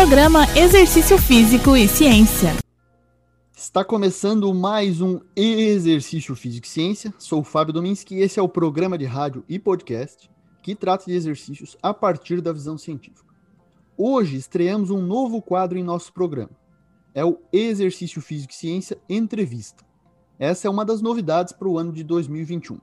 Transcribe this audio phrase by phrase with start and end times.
[0.00, 2.56] Programa Exercício Físico e Ciência.
[3.54, 7.12] Está começando mais um Exercício Físico e Ciência.
[7.18, 10.30] Sou o Fábio Dominski e esse é o programa de rádio e podcast
[10.62, 13.28] que trata de exercícios a partir da visão científica.
[13.94, 16.56] Hoje estreamos um novo quadro em nosso programa.
[17.14, 19.84] É o Exercício Físico e Ciência Entrevista.
[20.38, 22.78] Essa é uma das novidades para o ano de 2021.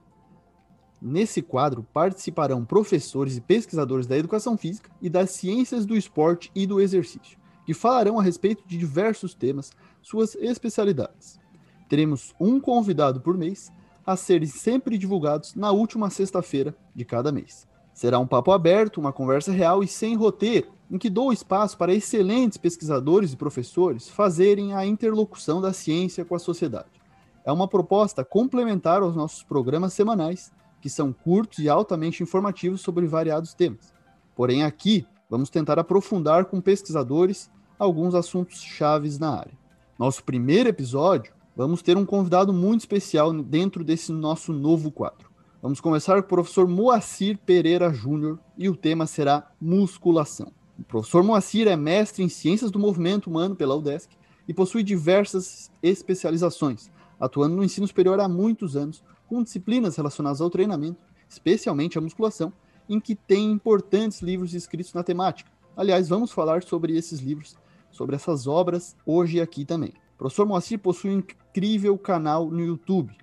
[1.01, 6.65] Nesse quadro participarão professores e pesquisadores da educação física e das ciências do esporte e
[6.65, 9.71] do exercício, que falarão a respeito de diversos temas,
[10.01, 11.39] suas especialidades.
[11.87, 13.71] Teremos um convidado por mês,
[14.05, 17.67] a serem sempre divulgados na última sexta-feira de cada mês.
[17.93, 21.93] Será um papo aberto, uma conversa real e sem roteiro, em que dou espaço para
[21.93, 27.01] excelentes pesquisadores e professores fazerem a interlocução da ciência com a sociedade.
[27.45, 30.51] É uma proposta complementar aos nossos programas semanais
[30.87, 33.93] que são curtos e altamente informativos sobre variados temas.
[34.33, 39.51] Porém, aqui vamos tentar aprofundar com pesquisadores alguns assuntos chaves na área.
[39.99, 45.29] Nosso primeiro episódio, vamos ter um convidado muito especial dentro desse nosso novo quadro.
[45.61, 50.53] Vamos começar com o professor Moacir Pereira Júnior e o tema será musculação.
[50.79, 54.15] O professor Moacir é mestre em Ciências do Movimento Humano pela UDESC
[54.47, 60.49] e possui diversas especializações, atuando no ensino superior há muitos anos, com disciplinas relacionadas ao
[60.49, 62.51] treinamento, especialmente a musculação,
[62.89, 65.51] em que tem importantes livros escritos na temática.
[65.75, 67.57] Aliás, vamos falar sobre esses livros,
[67.91, 69.93] sobre essas obras, hoje aqui também.
[70.15, 73.15] O professor Moacir possui um incrível canal no YouTube,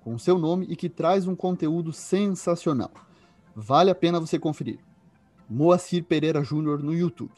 [0.00, 2.90] com seu nome e que traz um conteúdo sensacional.
[3.54, 4.78] Vale a pena você conferir.
[5.50, 7.32] Moacir Pereira Júnior no YouTube.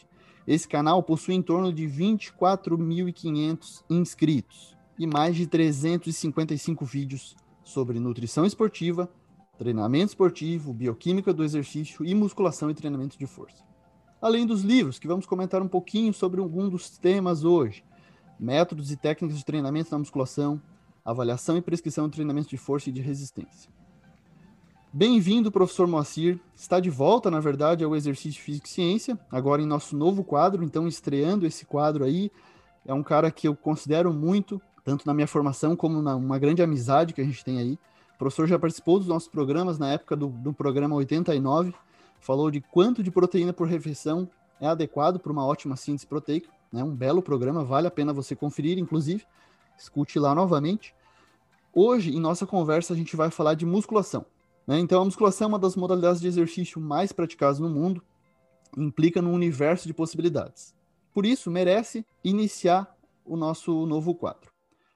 [0.47, 7.37] Esse canal possui em torno de 24.500 inscritos e mais de 355 vídeos
[7.71, 9.09] sobre nutrição esportiva,
[9.57, 13.65] treinamento esportivo, bioquímica do exercício e musculação e treinamento de força.
[14.21, 17.85] Além dos livros, que vamos comentar um pouquinho sobre algum dos temas hoje:
[18.39, 20.61] métodos e técnicas de treinamento na musculação,
[21.05, 23.71] avaliação e prescrição de treinamento de força e de resistência.
[24.93, 26.41] Bem-vindo, professor Moacir.
[26.55, 30.65] Está de volta, na verdade, ao Exercício Físico e Ciência, agora em nosso novo quadro,
[30.65, 32.31] então estreando esse quadro aí.
[32.85, 36.63] É um cara que eu considero muito, tanto na minha formação como na uma grande
[36.63, 37.79] amizade que a gente tem aí.
[38.15, 41.75] O professor já participou dos nossos programas na época do, do programa 89,
[42.21, 44.29] falou de quanto de proteína por refeição
[44.61, 46.51] é adequado para uma ótima síntese proteica.
[46.73, 46.85] Né?
[46.85, 49.25] Um belo programa, vale a pena você conferir, inclusive.
[49.79, 50.95] Escute lá novamente.
[51.73, 54.27] Hoje, em nossa conversa, a gente vai falar de musculação.
[54.67, 54.79] Né?
[54.79, 58.03] Então, a musculação é uma das modalidades de exercício mais praticadas no mundo,
[58.77, 60.75] implica num universo de possibilidades.
[61.15, 64.50] Por isso, merece iniciar o nosso novo quadro.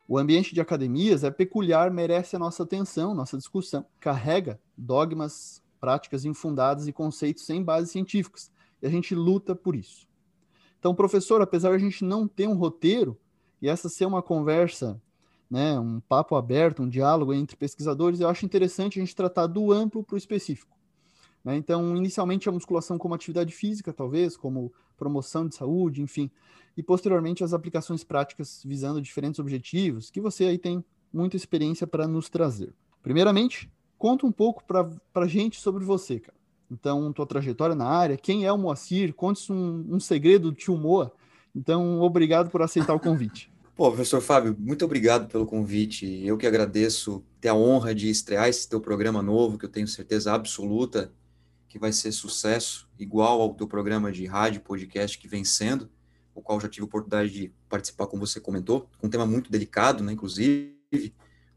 [0.07, 3.87] O ambiente de academias é peculiar, merece a nossa atenção, nossa discussão.
[3.99, 8.51] Carrega dogmas, práticas infundadas e conceitos sem bases científicas.
[8.83, 10.07] E a gente luta por isso.
[10.79, 13.19] Então, professor, apesar de a gente não ter um roteiro,
[13.63, 15.01] e essa ser uma conversa,
[15.51, 19.73] né, um papo aberto, um diálogo entre pesquisadores, eu acho interessante a gente tratar do
[19.73, 20.74] amplo para o específico.
[21.45, 21.57] Né?
[21.57, 26.31] Então, inicialmente a musculação como atividade física, talvez, como promoção de saúde, enfim
[26.77, 32.09] e posteriormente as aplicações práticas visando diferentes objetivos, que você aí tem muita experiência para
[32.09, 32.73] nos trazer.
[33.03, 36.37] Primeiramente, conta um pouco para a gente sobre você, cara.
[36.71, 40.77] Então, tua trajetória na área, quem é o Moacir, conte um, um segredo do tio
[40.77, 41.13] Moa.
[41.55, 43.53] Então, obrigado por aceitar o convite.
[43.77, 46.07] Pô, professor Fábio, muito obrigado pelo convite.
[46.25, 49.87] Eu que agradeço ter a honra de estrear esse teu programa novo, que eu tenho
[49.87, 51.13] certeza absoluta
[51.75, 55.91] que vai ser sucesso, igual ao teu programa de rádio, podcast que vem sendo
[56.33, 60.05] o qual já tive a oportunidade de participar, como você comentou, um tema muito delicado,
[60.05, 60.73] né, inclusive,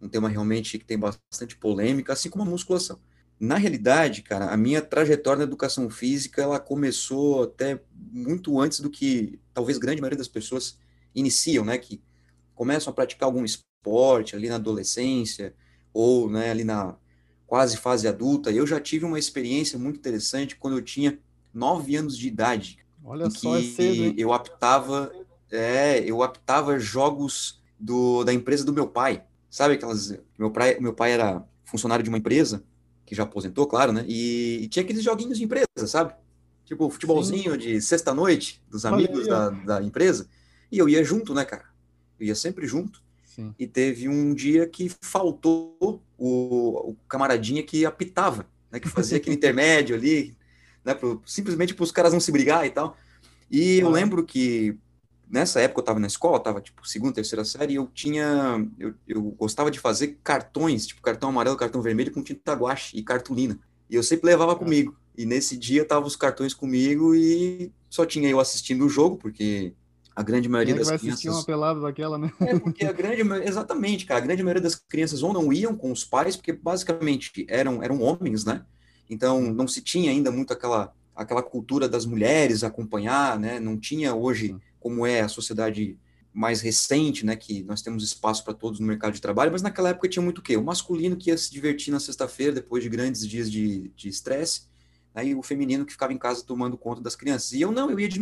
[0.01, 3.00] um tema realmente que tem bastante polêmica, assim como a musculação.
[3.39, 8.89] Na realidade, cara, a minha trajetória na educação física, ela começou até muito antes do
[8.89, 10.79] que talvez grande maioria das pessoas
[11.13, 12.01] iniciam, né, que
[12.56, 15.53] começam a praticar algum esporte ali na adolescência
[15.94, 16.97] ou, né, ali na
[17.47, 18.51] quase fase adulta.
[18.51, 21.17] Eu já tive uma experiência muito interessante quando eu tinha
[21.53, 22.77] nove anos de idade.
[23.03, 25.11] Olha só, é que é cedo, eu aptava,
[25.49, 29.23] é, eu aptava jogos do, da empresa do meu pai.
[29.49, 30.13] Sabe aquelas.
[30.38, 32.63] Meu pai, meu pai era funcionário de uma empresa,
[33.05, 34.03] que já aposentou, claro, né?
[34.07, 36.13] E, e tinha aqueles joguinhos de empresa, sabe?
[36.65, 37.57] Tipo, futebolzinho Sim.
[37.57, 40.27] de sexta-noite dos amigos da, da empresa.
[40.69, 41.63] E eu ia junto, né, cara?
[42.19, 43.01] Eu ia sempre junto.
[43.38, 43.54] Sim.
[43.60, 48.80] E teve um dia que faltou o, o camaradinha que apitava, né?
[48.80, 50.36] Que fazia aquele intermédio ali,
[50.84, 50.95] né?
[50.95, 52.98] Pro, simplesmente para os caras não se brigar e tal.
[53.50, 54.75] E eu lembro que
[55.30, 58.95] nessa época eu estava na escola, estava tipo segunda, terceira série, e eu tinha, eu,
[59.07, 63.60] eu gostava de fazer cartões, tipo cartão amarelo, cartão vermelho com tinta guache e cartolina.
[63.88, 64.98] E eu sempre levava comigo.
[65.16, 69.74] E nesse dia tava os cartões comigo e só tinha eu assistindo o jogo, porque
[70.17, 71.25] a grande maioria Quem é que das vai crianças.
[71.35, 72.33] uma pelada daquela, né?
[72.41, 75.91] É, porque a grande exatamente, cara, a grande maioria das crianças ou não iam com
[75.91, 78.65] os pais, porque basicamente eram, eram homens, né?
[79.07, 83.59] Então não se tinha ainda muito aquela, aquela cultura das mulheres acompanhar, né?
[83.59, 85.99] Não tinha hoje, como é a sociedade
[86.33, 87.35] mais recente, né?
[87.35, 90.39] Que nós temos espaço para todos no mercado de trabalho, mas naquela época tinha muito
[90.39, 90.57] o quê?
[90.57, 94.61] O masculino que ia se divertir na sexta-feira, depois de grandes dias de de estresse,
[95.13, 95.27] né?
[95.27, 97.51] E o feminino que ficava em casa tomando conta das crianças.
[97.51, 98.19] E eu não, eu ia de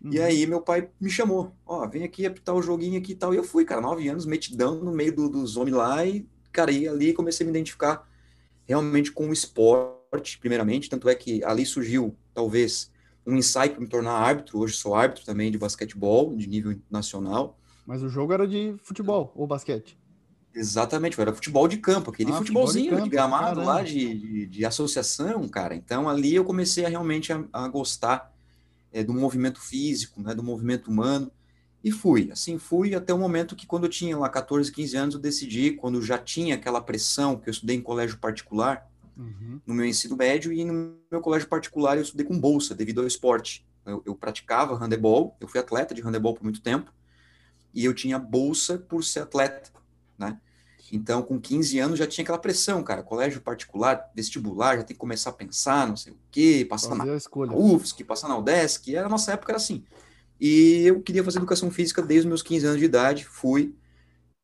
[0.00, 0.10] metido.
[0.10, 0.24] E Uhum.
[0.24, 3.32] aí meu pai me chamou, ó, vem aqui apitar o joguinho aqui e tal.
[3.34, 6.72] E eu fui, cara, nove anos, metidão no meio do- dos homens lá e, cara,
[6.72, 8.08] e ali comecei a me identificar
[8.66, 10.88] realmente com o esporte, primeiramente.
[10.90, 12.90] Tanto é que ali surgiu, talvez,
[13.26, 14.58] um insight para me tornar árbitro.
[14.60, 17.58] Hoje sou árbitro também de basquetebol, de nível nacional.
[17.84, 19.98] Mas o jogo era de futebol ou basquete.
[20.52, 23.84] Exatamente, era futebol de campo, aquele Ah, futebol de futebolzinho de, campo, gramado lá caramba.
[23.84, 25.76] de, de, de associação, cara.
[25.76, 28.32] Então ali eu comecei a realmente a, a gostar
[28.92, 31.30] é, do movimento físico, né, do movimento humano,
[31.82, 32.30] e fui.
[32.30, 35.72] Assim, fui até o momento que quando eu tinha lá 14, 15 anos, eu decidi,
[35.72, 39.60] quando já tinha aquela pressão, que eu estudei em colégio particular, Uhum.
[39.66, 43.06] no meu ensino médio, e no meu colégio particular eu estudei com bolsa, devido ao
[43.06, 43.66] esporte.
[43.84, 46.90] Eu, eu praticava handebol, eu fui atleta de handebol por muito tempo,
[47.74, 49.70] e eu tinha bolsa por ser atleta,
[50.18, 50.38] né?
[50.92, 55.00] Então, com 15 anos já tinha aquela pressão, cara, colégio particular, vestibular, já tem que
[55.00, 57.56] começar a pensar, não sei o quê, passar na Fazer a escolha.
[57.56, 59.84] UFSC, passar na UDESC, era a nossa época era assim.
[60.40, 63.74] E eu queria fazer educação física desde os meus 15 anos de idade, fui,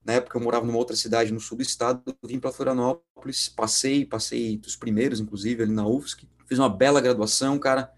[0.05, 4.05] na época eu morava numa outra cidade no sul do estado, vim para Florianópolis, passei,
[4.05, 7.91] passei dos primeiros, inclusive, ali na UFSC, fiz uma bela graduação, cara,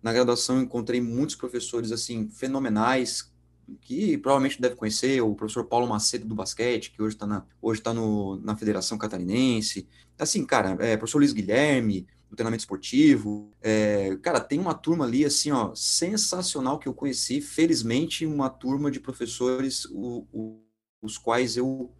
[0.00, 3.32] na graduação encontrei muitos professores, assim, fenomenais,
[3.80, 7.80] que provavelmente deve conhecer, o professor Paulo Macedo do basquete, que hoje está na, hoje
[7.80, 14.40] tá na Federação Catarinense, assim, cara, é, professor Luiz Guilherme, do treinamento esportivo, é, cara,
[14.40, 19.84] tem uma turma ali, assim, ó, sensacional que eu conheci, felizmente, uma turma de professores,
[19.86, 20.60] o, o,
[21.00, 21.92] os quais eu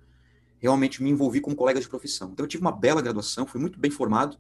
[0.58, 2.30] realmente me envolvi como colega de profissão.
[2.32, 4.38] Então, eu tive uma bela graduação, fui muito bem formado,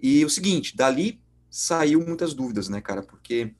[0.00, 3.54] e o seguinte, dali saiu muitas dúvidas, né, cara, porque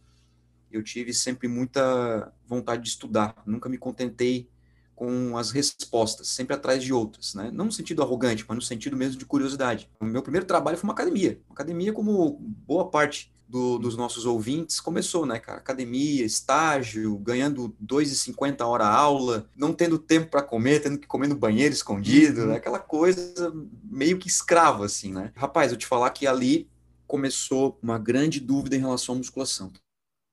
[0.76, 4.48] eu tive sempre muita vontade de estudar, nunca me contentei
[4.94, 7.50] com as respostas, sempre atrás de outras, né?
[7.52, 9.90] Não no sentido arrogante, mas no sentido mesmo de curiosidade.
[10.00, 11.40] O meu primeiro trabalho foi uma academia.
[11.48, 15.58] Uma academia, como boa parte do, dos nossos ouvintes, começou, né, cara?
[15.58, 21.28] Academia, estágio, ganhando 2,50 a hora aula, não tendo tempo para comer, tendo que comer
[21.28, 22.56] no banheiro escondido, né?
[22.56, 23.52] Aquela coisa
[23.84, 25.32] meio que escrava, assim, né?
[25.36, 26.68] Rapaz, eu te falar que ali
[27.06, 29.72] começou uma grande dúvida em relação à musculação.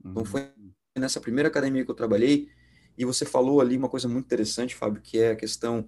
[0.04, 0.50] Então foi
[0.98, 2.50] nessa primeira academia que eu trabalhei,
[2.98, 5.88] e você falou ali uma coisa muito interessante, Fábio, que é a questão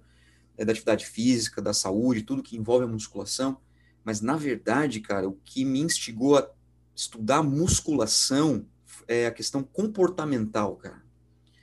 [0.56, 3.60] é, da atividade física, da saúde, tudo que envolve a musculação,
[4.02, 6.50] mas na verdade, cara, o que me instigou a
[6.94, 8.66] estudar musculação
[9.06, 11.02] é a questão comportamental, cara.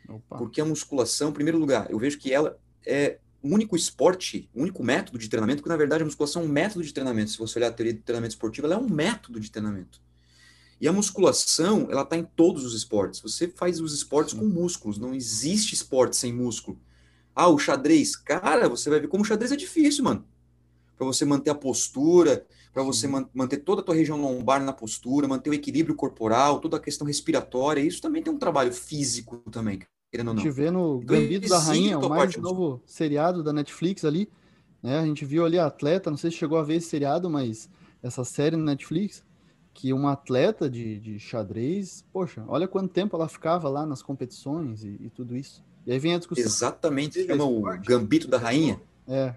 [0.08, 0.38] Opa.
[0.38, 4.62] Porque a musculação, em primeiro lugar, eu vejo que ela é o único esporte, o
[4.62, 7.32] único método de treinamento, porque na verdade a musculação é um método de treinamento.
[7.32, 10.02] Se você olhar a teoria de treinamento esportivo, ela é um método de treinamento.
[10.82, 13.22] E a musculação, ela está em todos os esportes.
[13.22, 16.80] Você faz os esportes com músculos, não existe esporte sem músculo.
[17.36, 20.26] Ah, o xadrez, cara, você vai ver como o xadrez é difícil, mano.
[20.98, 24.74] Para você manter a postura, para você man- manter toda a tua região lombar na
[24.74, 29.38] postura, manter o equilíbrio corporal, toda a questão respiratória, isso também tem um trabalho físico
[29.52, 29.80] também,
[30.12, 30.44] querendo ou A não.
[30.44, 34.30] gente vê no Então, Gambito da Rainha, o mais novo seriado da Netflix ali,
[34.82, 35.00] né?
[35.00, 37.70] A gente viu ali a atleta, não sei se chegou a ver esse seriado, mas
[38.02, 39.24] essa série no Netflix,
[39.74, 44.84] que uma atleta de, de xadrez, poxa, olha quanto tempo ela ficava lá nas competições
[44.84, 45.64] e, e tudo isso.
[45.86, 46.44] E aí vem a discussão.
[46.46, 47.88] Exatamente, se chama o esporte.
[47.88, 48.80] Gambito da Rainha.
[49.08, 49.36] É.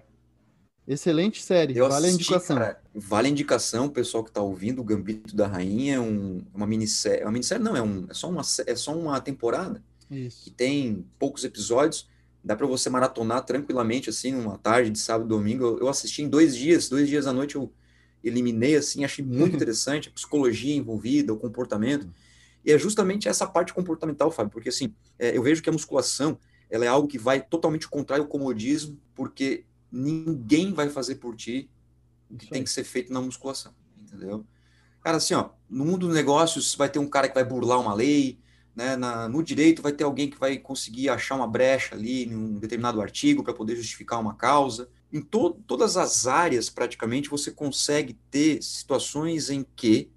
[0.87, 2.57] Excelente série, Eu vale a assisti, indicação.
[2.57, 6.67] cara, vale a indicação, pessoal que está ouvindo, o Gambito da Rainha é um- uma
[6.67, 10.51] minissérie, uma minissérie não, é, um, é, só uma, é só uma temporada, que Isso.
[10.51, 12.07] tem poucos episódios,
[12.43, 16.29] dá para você maratonar tranquilamente, assim, numa tarde de sábado, domingo, eu, eu assisti em
[16.29, 17.71] dois dias, dois dias à noite eu
[18.27, 22.09] eliminei, assim, achei muito interessante, a psicologia envolvida, o comportamento,
[22.63, 26.37] e é justamente essa parte comportamental, Fábio, porque, assim, é, eu vejo que a musculação,
[26.69, 31.69] ela é algo que vai totalmente contrário ao comodismo, porque ninguém vai fazer por ti
[32.29, 34.45] o que tem que ser feito na musculação, entendeu?
[35.01, 37.93] Cara, assim, ó, no mundo dos negócios vai ter um cara que vai burlar uma
[37.93, 38.39] lei,
[38.75, 38.95] né?
[38.97, 42.59] Na, no direito vai ter alguém que vai conseguir achar uma brecha ali em um
[42.59, 44.89] determinado artigo para poder justificar uma causa.
[45.11, 50.11] Em to todas as áreas, praticamente, você consegue ter situações em que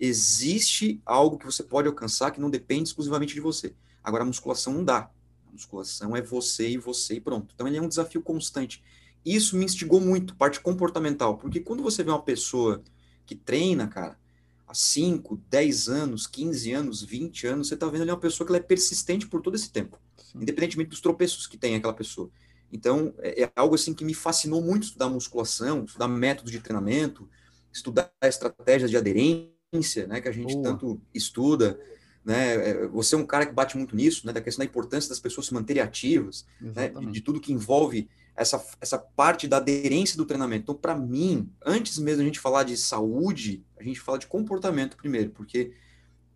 [0.00, 3.74] existe algo que você pode alcançar que não depende exclusivamente de você.
[4.02, 5.10] Agora, a musculação não dá.
[5.46, 7.52] A musculação é você e você e pronto.
[7.54, 8.82] Então, ele é um desafio constante.
[9.24, 12.82] Isso me instigou muito, parte comportamental, porque quando você vê uma pessoa
[13.24, 14.18] que treina, cara,
[14.66, 18.56] há 5, 10 anos, 15 anos, 20 anos, você está vendo ali uma pessoa que
[18.56, 19.98] é persistente por todo esse tempo,
[20.34, 22.30] independentemente dos tropeços que tem aquela pessoa.
[22.72, 27.28] Então, é, é, algo assim que me fascinou muito estudar musculação, estudar métodos de treinamento,
[27.72, 30.64] estudar estratégias de aderência, né, que a gente Boa.
[30.64, 31.78] tanto estuda,
[32.24, 35.10] né, é, você é um cara que bate muito nisso, né, da questão da importância
[35.10, 39.58] das pessoas se manterem ativas, né, de, de, tudo que envolve essa, essa parte da
[39.58, 40.62] aderência do treinamento.
[40.62, 44.96] Então, para mim, antes mesmo a gente falar de saúde, a gente fala de comportamento
[44.96, 45.72] primeiro, porque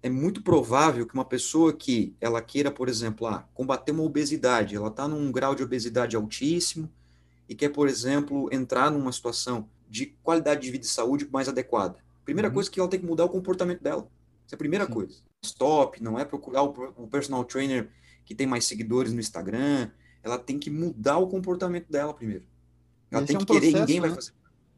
[0.02, 4.76] é muito provável que uma pessoa que ela queira, por exemplo, ah, combater uma obesidade,
[4.76, 6.90] ela está num grau de obesidade altíssimo
[7.48, 11.98] e quer, por exemplo, entrar numa situação de qualidade de vida e saúde mais adequada.
[12.24, 12.54] Primeira uhum.
[12.54, 14.08] coisa é que ela tem que mudar o comportamento dela.
[14.44, 14.92] Essa é a primeira Sim.
[14.92, 15.16] coisa.
[15.42, 17.88] Stop, não é procurar o personal trainer
[18.24, 19.90] que tem mais seguidores no Instagram,
[20.22, 22.44] ela tem que mudar o comportamento dela primeiro.
[23.10, 24.08] Ela Esse tem é um que processo, querer, ninguém né?
[24.08, 24.32] vai fazer.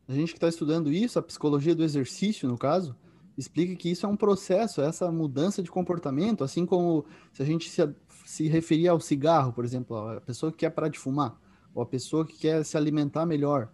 [0.06, 2.94] A gente que está estudando isso, a psicologia do exercício, no caso,
[3.38, 7.70] explica que isso é um processo, essa mudança de comportamento, assim como se a gente
[7.70, 7.88] se,
[8.24, 11.38] se referir ao cigarro, por exemplo, a pessoa que quer parar de fumar,
[11.72, 13.70] ou a pessoa que quer se alimentar melhor,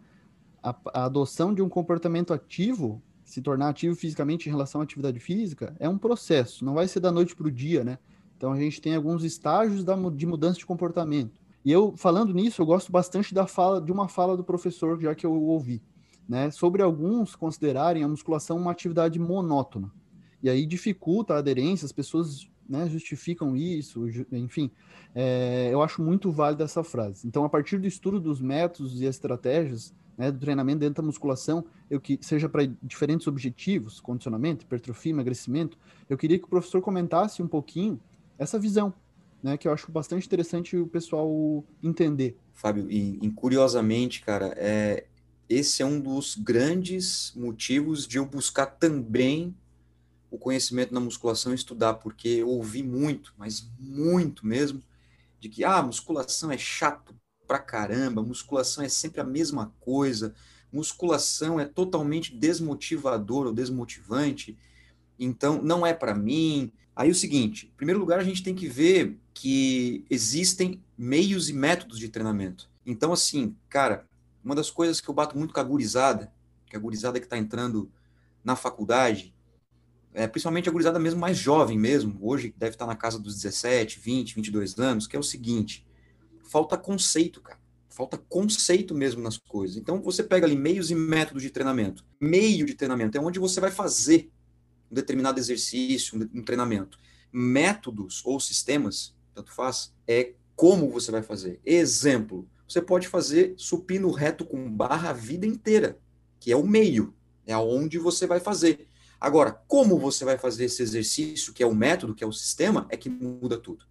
[0.62, 5.18] a, a adoção de um comportamento ativo, se tornar ativo fisicamente em relação à atividade
[5.18, 7.98] física, é um processo, não vai ser da noite para o dia, né?
[8.36, 11.40] Então a gente tem alguns estágios da, de mudança de comportamento.
[11.64, 15.14] E eu, falando nisso, eu gosto bastante da fala, de uma fala do professor, já
[15.14, 15.80] que eu ouvi,
[16.28, 19.90] né, sobre alguns considerarem a musculação uma atividade monótona.
[20.42, 24.70] E aí dificulta a aderência, as pessoas né, justificam isso, enfim.
[25.14, 27.26] É, eu acho muito válida essa frase.
[27.26, 31.64] Então, a partir do estudo dos métodos e estratégias né, do treinamento dentro da musculação,
[31.90, 35.78] eu que seja para diferentes objetivos, condicionamento, hipertrofia, emagrecimento,
[36.08, 38.00] eu queria que o professor comentasse um pouquinho
[38.38, 38.92] essa visão
[39.44, 42.34] né, que eu acho bastante interessante o pessoal entender.
[42.54, 45.04] Fábio, e, e curiosamente, cara, é,
[45.48, 49.54] esse é um dos grandes motivos de eu buscar também
[50.30, 54.82] o conhecimento na musculação e estudar, porque eu ouvi muito, mas muito mesmo,
[55.38, 57.14] de que ah, musculação é chato
[57.46, 60.34] pra caramba, musculação é sempre a mesma coisa,
[60.72, 64.58] musculação é totalmente desmotivador ou desmotivante,
[65.18, 66.72] então não é para mim.
[66.96, 71.52] Aí o seguinte, em primeiro lugar a gente tem que ver que existem meios e
[71.52, 72.68] métodos de treinamento.
[72.84, 74.06] Então, assim, cara,
[74.44, 76.32] uma das coisas que eu bato muito com a gurizada,
[76.66, 77.90] que a gurizada que está entrando
[78.42, 79.34] na faculdade,
[80.12, 83.34] é, principalmente a gurizada mesmo mais jovem mesmo, hoje deve estar tá na casa dos
[83.34, 85.86] 17, 20, 22 anos, que é o seguinte,
[86.42, 87.62] falta conceito, cara.
[87.88, 89.76] Falta conceito mesmo nas coisas.
[89.76, 92.04] Então, você pega ali meios e métodos de treinamento.
[92.20, 94.32] Meio de treinamento é onde você vai fazer
[94.90, 96.98] um determinado exercício, um treinamento.
[97.32, 101.60] Métodos ou sistemas tanto faz, é como você vai fazer.
[101.64, 105.96] Exemplo, você pode fazer supino reto com barra a vida inteira,
[106.40, 107.14] que é o meio,
[107.46, 108.88] é aonde você vai fazer.
[109.20, 112.88] Agora, como você vai fazer esse exercício, que é o método, que é o sistema,
[112.90, 113.84] é que muda tudo.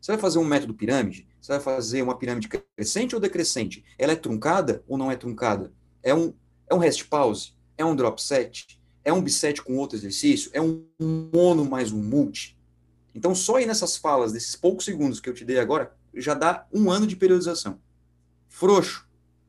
[0.00, 1.28] Você vai fazer um método pirâmide?
[1.38, 3.84] Você vai fazer uma pirâmide crescente ou decrescente?
[3.98, 5.70] Ela é truncada ou não é truncada?
[6.02, 6.32] É um,
[6.66, 7.52] é um rest pause?
[7.76, 8.80] É um drop set?
[9.04, 10.50] É um biset com outro exercício?
[10.54, 12.58] É um mono mais um multi?
[13.14, 16.66] Então, só aí nessas falas, desses poucos segundos que eu te dei agora, já dá
[16.72, 17.78] um ano de periodização.
[18.50, 19.08] Frouxo.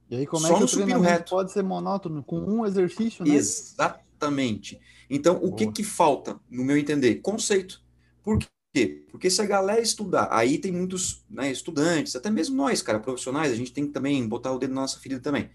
[0.10, 1.32] E aí, como é só é que o reto.
[1.32, 2.24] pode ser monótono?
[2.24, 3.36] Com um exercício, né?
[3.36, 4.80] Exatamente.
[5.10, 7.16] Então, o que, que falta, no meu entender?
[7.16, 7.82] Conceito.
[8.24, 8.40] Por
[8.74, 9.06] quê?
[9.10, 13.52] Porque se a galera estudar, aí tem muitos né, estudantes, até mesmo nós, cara, profissionais,
[13.52, 15.50] a gente tem que também botar o dedo na nossa ferida também,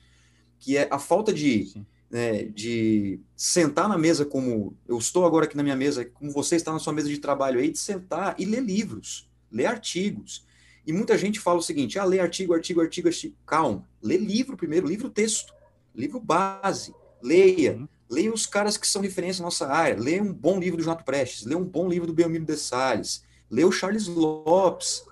[0.58, 1.72] que é a falta de
[2.10, 6.56] né, de sentar na mesa como eu estou agora aqui na minha mesa, como você
[6.56, 10.46] está na sua mesa de trabalho aí, de sentar e ler livros, ler artigos.
[10.86, 13.36] E muita gente fala o seguinte: ah, lê artigo, artigo, artigo, artigo.
[13.44, 15.52] Calma, lê livro primeiro, livro texto,
[15.94, 17.72] livro base, leia.
[17.72, 17.88] Uhum.
[18.08, 20.00] Leia os caras que são referência na nossa área.
[20.00, 23.24] Leia um bom livro do Jonato Prestes, leia um bom livro do Belmiro de Salles,
[23.50, 25.02] leia o Charles Lopes,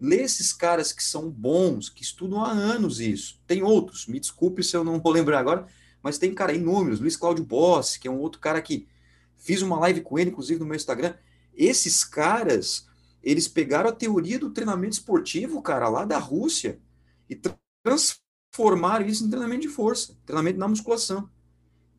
[0.00, 3.40] lê esses caras que são bons, que estudam há anos isso.
[3.46, 5.68] Tem outros, me desculpe se eu não vou lembrar agora,
[6.02, 6.98] mas tem, cara, inúmeros.
[6.98, 8.88] Luiz Cláudio Boss, que é um outro cara que
[9.36, 11.14] fiz uma live com ele, inclusive, no meu Instagram.
[11.54, 12.88] Esses caras,
[13.22, 16.80] eles pegaram a teoria do treinamento esportivo, cara, lá da Rússia,
[17.28, 17.40] e
[17.82, 21.28] transformaram isso em treinamento de força, treinamento na musculação.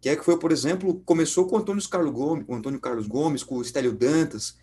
[0.01, 2.79] Que é que foi, por exemplo, começou com o Antônio Carlos Gomes, com o Antônio
[2.79, 4.57] Carlos Gomes, com o Estélio Dantas,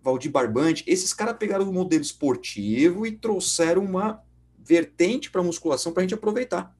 [0.00, 0.84] Valdir Barbante.
[0.86, 4.22] Esses caras pegaram o modelo esportivo e trouxeram uma
[4.58, 6.76] vertente para a musculação para a gente aproveitar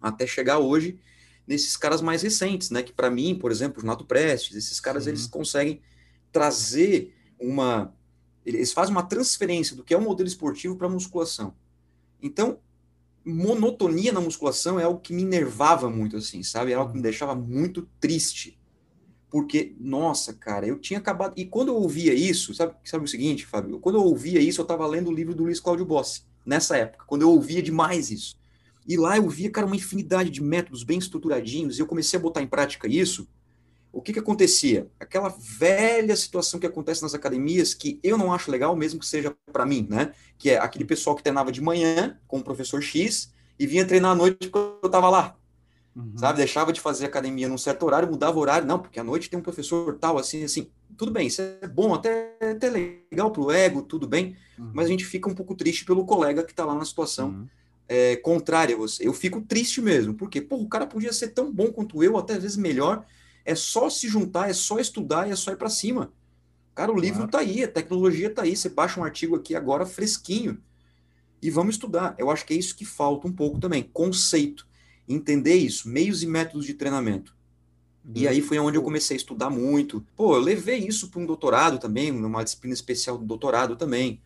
[0.00, 1.00] até chegar hoje
[1.46, 2.82] nesses caras mais recentes, né?
[2.82, 5.10] Que para mim, por exemplo, o Nato Prestes, esses caras Sim.
[5.10, 5.80] eles conseguem
[6.30, 7.94] trazer uma,
[8.56, 11.54] eles fazem uma transferência do que é um modelo esportivo para musculação.
[12.22, 12.58] Então,
[13.24, 16.72] monotonia na musculação é algo que me enervava muito, assim, sabe?
[16.72, 18.58] É algo que me deixava muito triste.
[19.30, 21.34] porque, nossa, cara, eu tinha acabado.
[21.36, 23.78] E quando eu ouvia isso, sabe, sabe o seguinte, Fábio?
[23.78, 27.04] Quando eu ouvia isso, eu estava lendo o livro do Luiz Cláudio Bossi, nessa época,
[27.06, 28.38] quando eu ouvia demais isso.
[28.86, 32.22] E lá eu via, cara, uma infinidade de métodos bem estruturadinhos, e eu comecei a
[32.22, 33.28] botar em prática isso.
[33.92, 34.86] O que, que acontecia?
[35.00, 39.34] Aquela velha situação que acontece nas academias, que eu não acho legal, mesmo que seja
[39.52, 40.12] para mim, né?
[40.36, 44.12] Que é aquele pessoal que treinava de manhã com o professor X e vinha treinar
[44.12, 45.36] à noite porque eu estava lá.
[45.96, 46.16] Uhum.
[46.16, 46.38] Sabe?
[46.38, 48.66] Deixava de fazer academia num certo horário, mudava o horário.
[48.66, 50.70] Não, porque à noite tem um professor tal, assim, assim.
[50.96, 54.36] Tudo bem, isso é bom, até, até legal pro ego, tudo bem.
[54.58, 54.70] Uhum.
[54.74, 57.46] Mas a gente fica um pouco triste pelo colega que está lá na situação uhum.
[57.88, 59.06] é, contrária a você.
[59.06, 62.34] Eu fico triste mesmo, porque, pô, o cara podia ser tão bom quanto eu, até
[62.34, 63.04] às vezes melhor.
[63.48, 66.12] É só se juntar, é só estudar, é só ir para cima.
[66.74, 68.54] Cara, o livro está aí, a tecnologia está aí.
[68.54, 70.62] Você baixa um artigo aqui agora fresquinho
[71.40, 72.14] e vamos estudar.
[72.18, 74.68] Eu acho que é isso que falta um pouco também, conceito
[75.08, 77.34] entender isso, meios e métodos de treinamento.
[78.14, 80.04] E aí foi onde eu comecei a estudar muito.
[80.14, 84.20] Pô, eu levei isso para um doutorado também, numa disciplina especial do doutorado também,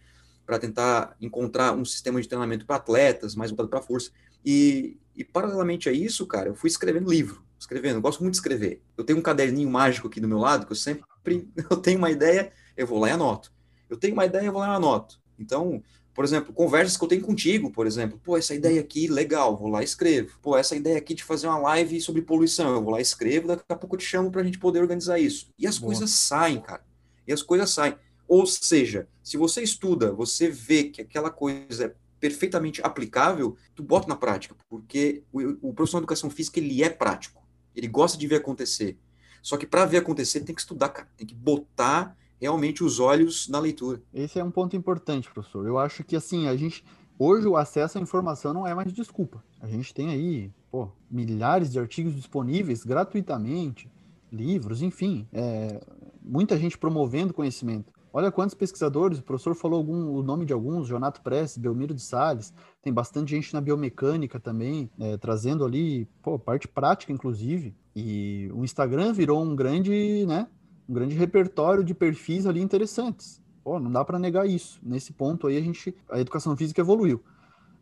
[0.45, 4.11] para tentar encontrar um sistema de treinamento para atletas, mais voltado para força.
[4.45, 7.97] E, e, paralelamente a isso, cara, eu fui escrevendo livro, escrevendo.
[7.97, 8.83] Eu gosto muito de escrever.
[8.97, 11.05] Eu tenho um caderninho mágico aqui do meu lado, que eu sempre
[11.71, 13.53] eu tenho uma ideia, eu vou lá e anoto.
[13.89, 15.21] Eu tenho uma ideia, eu vou lá e anoto.
[15.39, 15.83] Então,
[16.15, 18.21] por exemplo, conversas que eu tenho contigo, por exemplo.
[18.23, 20.39] Pô, essa ideia aqui, legal, vou lá e escrevo.
[20.41, 23.49] Pô, essa ideia aqui de fazer uma live sobre poluição, eu vou lá e escrevo,
[23.49, 25.49] daqui a pouco eu te chamo para a gente poder organizar isso.
[25.59, 25.93] E as Boa.
[25.93, 26.85] coisas saem, cara.
[27.27, 27.97] E as coisas saem.
[28.29, 34.07] Ou seja, se você estuda, você vê que aquela coisa é perfeitamente aplicável, tu bota
[34.07, 37.43] na prática, porque o, o profissional de educação física, ele é prático.
[37.75, 38.97] Ele gosta de ver acontecer.
[39.43, 41.09] Só que para ver acontecer, tem que estudar, cara.
[41.17, 44.01] Tem que botar realmente os olhos na leitura.
[44.15, 45.67] Esse é um ponto importante, professor.
[45.67, 46.85] Eu acho que assim, a gente
[47.19, 49.43] hoje o acesso à informação não é mais desculpa.
[49.61, 53.91] A gente tem aí, pô, milhares de artigos disponíveis gratuitamente,
[54.31, 55.81] livros, enfim, é,
[56.23, 57.93] muita gente promovendo conhecimento.
[58.15, 62.03] Olha quantos pesquisadores, o professor falou algum, o nome de alguns, Jonato Prestes, Belmiro de
[62.03, 62.53] Salles,
[62.83, 67.75] tem bastante gente na biomecânica também, é, trazendo ali, pô, parte prática, inclusive.
[67.97, 70.47] E o Instagram virou um grande, né,
[70.87, 73.41] um grande repertório de perfis ali interessantes.
[73.65, 74.79] Pô, não dá para negar isso.
[74.83, 77.23] Nesse ponto aí a gente, a educação física evoluiu.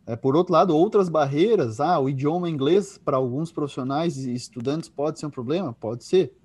[0.07, 4.88] É, por outro lado, outras barreiras, ah, o idioma inglês para alguns profissionais e estudantes
[4.88, 5.73] pode ser um problema?
[5.73, 6.37] Pode ser,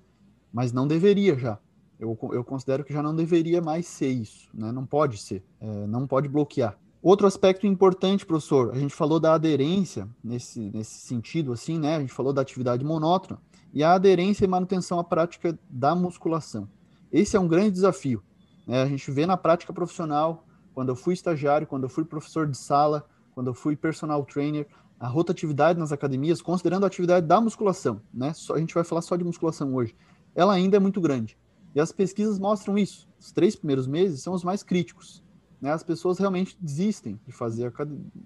[0.52, 1.58] mas não deveria já.
[1.98, 4.70] Eu, eu considero que já não deveria mais ser isso, né?
[4.70, 6.78] não pode ser, é, não pode bloquear.
[7.02, 11.96] Outro aspecto importante, professor, a gente falou da aderência nesse, nesse sentido, assim, né?
[11.96, 13.40] A gente falou da atividade monótona
[13.72, 16.68] e a aderência e manutenção à prática da musculação.
[17.12, 18.22] Esse é um grande desafio.
[18.66, 18.82] Né?
[18.82, 22.56] A gente vê na prática profissional, quando eu fui estagiário, quando eu fui professor de
[22.56, 24.66] sala, quando eu fui personal trainer,
[24.98, 28.32] a rotatividade nas academias, considerando a atividade da musculação, né?
[28.32, 29.94] Só, a gente vai falar só de musculação hoje,
[30.34, 31.38] ela ainda é muito grande.
[31.76, 33.06] E as pesquisas mostram isso.
[33.20, 35.22] Os três primeiros meses são os mais críticos.
[35.60, 35.70] Né?
[35.70, 37.70] As pessoas realmente desistem de fazer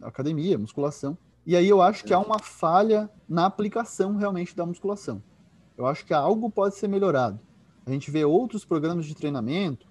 [0.02, 1.18] academia, musculação.
[1.44, 5.20] E aí eu acho que há uma falha na aplicação realmente da musculação.
[5.76, 7.40] Eu acho que algo pode ser melhorado.
[7.84, 9.88] A gente vê outros programas de treinamento.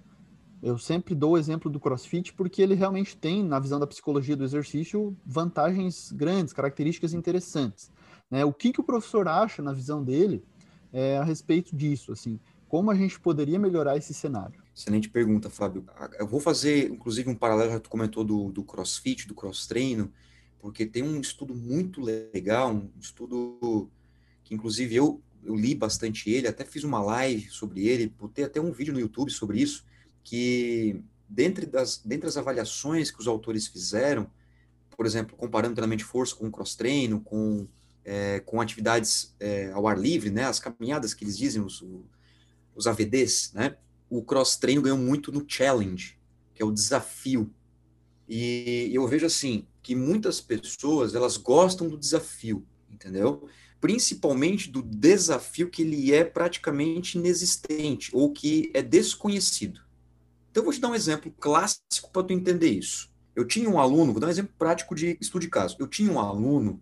[0.62, 4.36] Eu sempre dou o exemplo do CrossFit porque ele realmente tem, na visão da psicologia
[4.38, 7.92] do exercício, vantagens grandes, características interessantes.
[8.30, 8.42] Né?
[8.42, 10.42] O que, que o professor acha, na visão dele,
[10.90, 12.10] é, a respeito disso?
[12.10, 12.40] Assim,
[12.70, 14.62] como a gente poderia melhorar esse cenário?
[14.72, 15.84] Excelente pergunta, Fábio.
[16.16, 20.12] Eu vou fazer, inclusive, um paralelo, já tu comentou do, do CrossFit, do cross-treino,
[20.60, 23.90] porque tem um estudo muito legal, um estudo
[24.44, 28.60] que, inclusive, eu eu li bastante ele, até fiz uma live sobre ele, botei até
[28.60, 29.86] um vídeo no YouTube sobre isso,
[30.22, 34.30] que dentre, das, dentre as avaliações que os autores fizeram,
[34.94, 37.66] por exemplo, comparando treinamento de força com cross-treino, com,
[38.04, 41.82] é, com atividades é, ao ar livre, né, as caminhadas que eles dizem, os,
[42.74, 43.76] os AVDs, né,
[44.08, 46.18] o cross-treino ganhou muito no challenge,
[46.54, 47.52] que é o desafio.
[48.28, 53.48] E eu vejo assim, que muitas pessoas, elas gostam do desafio, entendeu?
[53.80, 59.80] principalmente do desafio que ele é praticamente inexistente ou que é desconhecido.
[60.50, 63.08] Então, eu vou te dar um exemplo clássico para tu entender isso.
[63.34, 65.76] Eu tinha um aluno, vou dar um exemplo prático de estudo de caso.
[65.78, 66.80] Eu tinha um aluno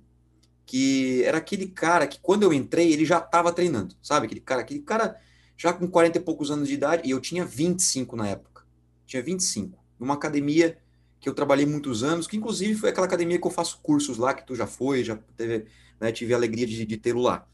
[0.66, 4.27] que era aquele cara que, quando eu entrei, ele já estava treinando, sabe?
[4.27, 5.16] Aquele cara, aquele cara
[5.59, 8.64] já com 40 e poucos anos de idade, e eu tinha 25 na época.
[9.05, 9.77] Tinha 25.
[9.99, 10.79] Numa academia
[11.21, 14.33] que eu trabalhei muitos anos, que inclusive foi aquela academia que eu faço cursos lá,
[14.33, 15.66] que tu já foi, já teve
[16.01, 16.12] né?
[16.12, 17.47] Tive a alegria de, de tê-lo lá.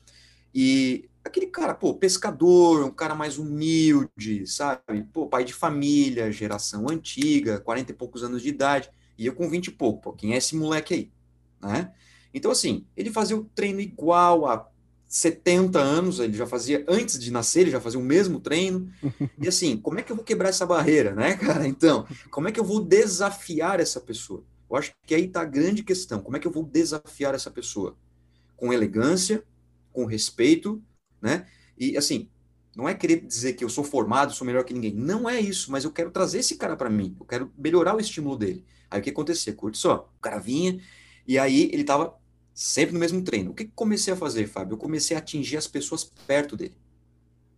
[0.55, 5.03] E aquele cara, pô, pescador, um cara mais humilde, sabe?
[5.13, 9.49] Pô, pai de família, geração antiga, 40 e poucos anos de idade, e eu com
[9.49, 11.13] 20 e pouco, pô, quem é esse moleque aí,
[11.61, 11.93] né?
[12.33, 14.69] Então, assim, ele fazia o treino igual há
[15.15, 18.91] 70 anos, ele já fazia, antes de nascer, ele já fazia o mesmo treino.
[19.41, 21.69] E assim, como é que eu vou quebrar essa barreira, né, cara?
[21.69, 24.43] Então, como é que eu vou desafiar essa pessoa?
[24.69, 26.21] Eu acho que aí está a grande questão.
[26.21, 27.97] Como é que eu vou desafiar essa pessoa?
[28.57, 29.45] Com elegância,
[29.93, 30.83] com respeito,
[31.23, 31.47] né?
[31.79, 32.29] E assim,
[32.75, 34.95] não é querer dizer que eu sou formado, sou melhor que ninguém.
[34.95, 37.17] Não é isso, mas eu quero trazer esse cara para mim.
[37.21, 38.65] Eu quero melhorar o estímulo dele.
[38.91, 39.53] Aí o que acontecia?
[39.53, 40.13] Curte só.
[40.19, 40.81] O cara vinha
[41.25, 42.19] e aí ele tava
[42.55, 43.51] sempre no mesmo treino.
[43.51, 44.75] O que, que comecei a fazer, Fábio?
[44.75, 46.77] Eu comecei a atingir as pessoas perto dele,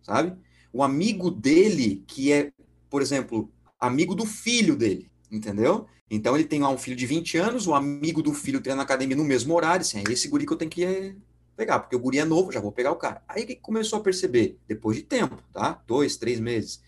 [0.01, 0.35] sabe?
[0.73, 2.51] O amigo dele, que é,
[2.89, 5.85] por exemplo, amigo do filho dele, entendeu?
[6.09, 8.83] Então ele tem lá um filho de 20 anos, o amigo do filho treina na
[8.83, 11.15] academia no mesmo horário, assim, é esse guri que eu tenho que eh,
[11.55, 13.21] pegar, porque o guri é novo, já vou pegar o cara.
[13.27, 15.81] Aí que começou a perceber, depois de tempo, tá?
[15.85, 16.81] Dois, três meses,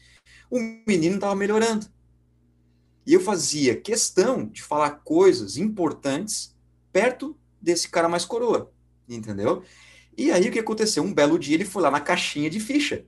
[0.49, 1.85] o menino estava melhorando.
[3.05, 6.55] E eu fazia questão de falar coisas importantes
[6.91, 8.71] perto desse cara mais coroa,
[9.07, 9.63] entendeu?
[10.17, 11.03] E aí o que aconteceu?
[11.03, 13.05] Um belo dia ele foi lá na caixinha de ficha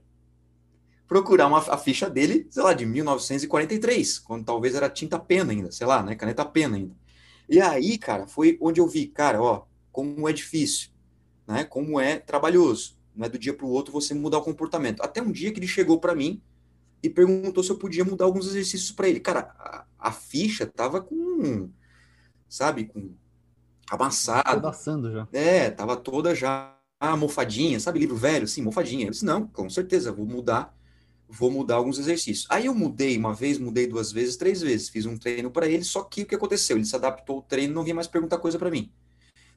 [1.12, 5.70] procurar uma, a ficha dele, sei lá, de 1943, quando talvez era tinta pena ainda,
[5.70, 6.96] sei lá, né, caneta pena ainda.
[7.50, 10.90] E aí, cara, foi onde eu vi, cara, ó, como é difícil,
[11.46, 15.04] né, como é trabalhoso, não é do dia para o outro você mudar o comportamento.
[15.04, 16.42] Até um dia que ele chegou para mim
[17.04, 19.20] e perguntou se eu podia mudar alguns exercícios para ele.
[19.20, 21.70] Cara, a, a, ficha tava com,
[22.48, 23.14] sabe, com
[23.91, 24.60] amassado.
[24.60, 25.27] Amassando já.
[25.34, 26.77] É, tava toda já
[27.17, 29.08] mofadinha, sabe, livro velho, assim, mofadinha.
[29.08, 30.73] Eu disse, não, com certeza, vou mudar,
[31.27, 32.47] vou mudar alguns exercícios.
[32.49, 35.84] Aí eu mudei uma vez, mudei duas vezes, três vezes, fiz um treino para ele,
[35.84, 36.77] só que o que aconteceu?
[36.77, 38.91] Ele se adaptou ao treino, não vinha mais perguntar coisa para mim.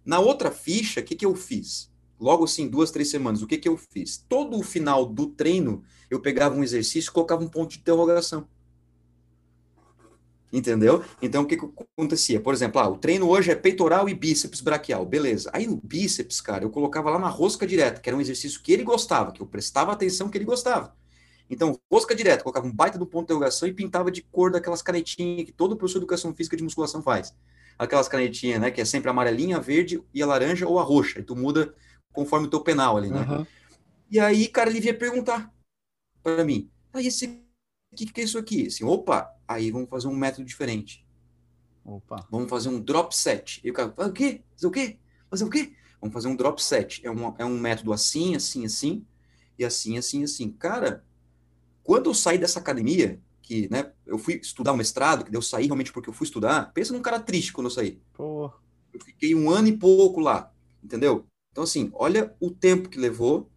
[0.05, 1.93] Na outra ficha, o que, que eu fiz?
[2.19, 4.17] Logo assim, duas, três semanas, o que, que eu fiz?
[4.29, 8.49] Todo o final do treino, eu pegava um exercício e colocava um ponto de interrogação.
[10.55, 11.03] Entendeu?
[11.21, 12.41] Então, o que, que acontecia?
[12.41, 15.05] Por exemplo, ah, o treino hoje é peitoral e bíceps braquial.
[15.05, 15.51] Beleza.
[15.53, 18.73] Aí no bíceps, cara, eu colocava lá na rosca direta, que era um exercício que
[18.73, 20.95] ele gostava, que eu prestava atenção que ele gostava.
[21.51, 24.81] Então, rosca direta, colocava um baita do ponto de interrogação e pintava de cor daquelas
[24.81, 27.35] canetinhas que todo professor de educação física de musculação faz.
[27.77, 31.19] Aquelas canetinhas, né, que é sempre amarelinha, a verde e a laranja ou a roxa.
[31.19, 31.75] E tu muda
[32.13, 33.27] conforme o teu penal ali, né?
[33.29, 33.47] Uhum.
[34.09, 35.53] E aí, cara, ele vinha perguntar
[36.23, 37.44] para mim, ah, esse
[37.95, 38.67] o que, que é isso aqui?
[38.67, 41.07] Assim, opa, aí vamos fazer um método diferente.
[41.85, 42.27] Opa.
[42.31, 43.61] Vamos fazer um drop set.
[43.63, 44.43] E o cara, o quê?
[44.57, 44.99] Fazer o quê?
[45.31, 45.73] Fazer o quê?
[46.01, 47.01] Vamos fazer um drop set.
[47.05, 49.07] É um, é um método assim, assim, assim,
[49.59, 50.51] e assim, assim, assim.
[50.51, 51.05] Cara,
[51.83, 55.43] quando eu saí dessa academia, que, né, eu fui estudar o um mestrado, que eu
[55.43, 58.01] saí realmente porque eu fui estudar, pensa num cara triste quando eu saí.
[58.15, 58.51] Pô.
[58.93, 60.53] Eu fiquei um ano e pouco lá,
[60.83, 61.27] entendeu?
[61.53, 63.51] Então, assim, olha o tempo que levou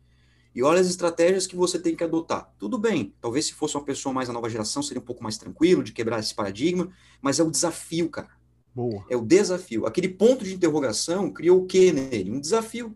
[0.58, 2.52] e olha as estratégias que você tem que adotar.
[2.58, 5.38] Tudo bem, talvez se fosse uma pessoa mais da nova geração seria um pouco mais
[5.38, 6.90] tranquilo de quebrar esse paradigma,
[7.22, 8.32] mas é o desafio, cara.
[8.74, 9.06] Boa.
[9.08, 9.86] É o desafio.
[9.86, 12.32] Aquele ponto de interrogação criou o que nele?
[12.32, 12.96] Um desafio.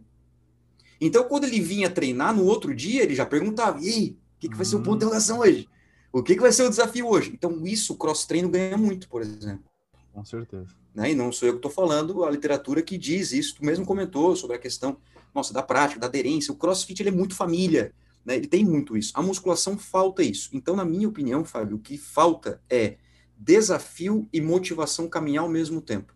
[0.99, 4.49] Então, quando ele vinha treinar no outro dia, ele já perguntava: e aí, o que,
[4.49, 5.69] que vai ser o ponto de interrogação hoje?
[6.11, 7.29] O que, que vai ser o desafio hoje?
[7.31, 9.65] Então, isso, o cross-treino ganha muito, por exemplo.
[10.11, 10.69] Com certeza.
[10.95, 11.11] Né?
[11.11, 14.35] E não sou eu que estou falando, a literatura que diz isso, tu mesmo comentou
[14.35, 14.97] sobre a questão
[15.33, 16.53] nossa, da prática, da aderência.
[16.53, 17.93] O crossfit ele é muito família,
[18.25, 18.35] né?
[18.35, 19.11] Ele tem muito isso.
[19.15, 20.49] A musculação falta isso.
[20.53, 22.97] Então, na minha opinião, Fábio, o que falta é
[23.37, 26.13] desafio e motivação caminhar ao mesmo tempo.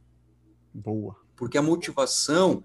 [0.74, 1.16] Boa.
[1.36, 2.64] Porque a motivação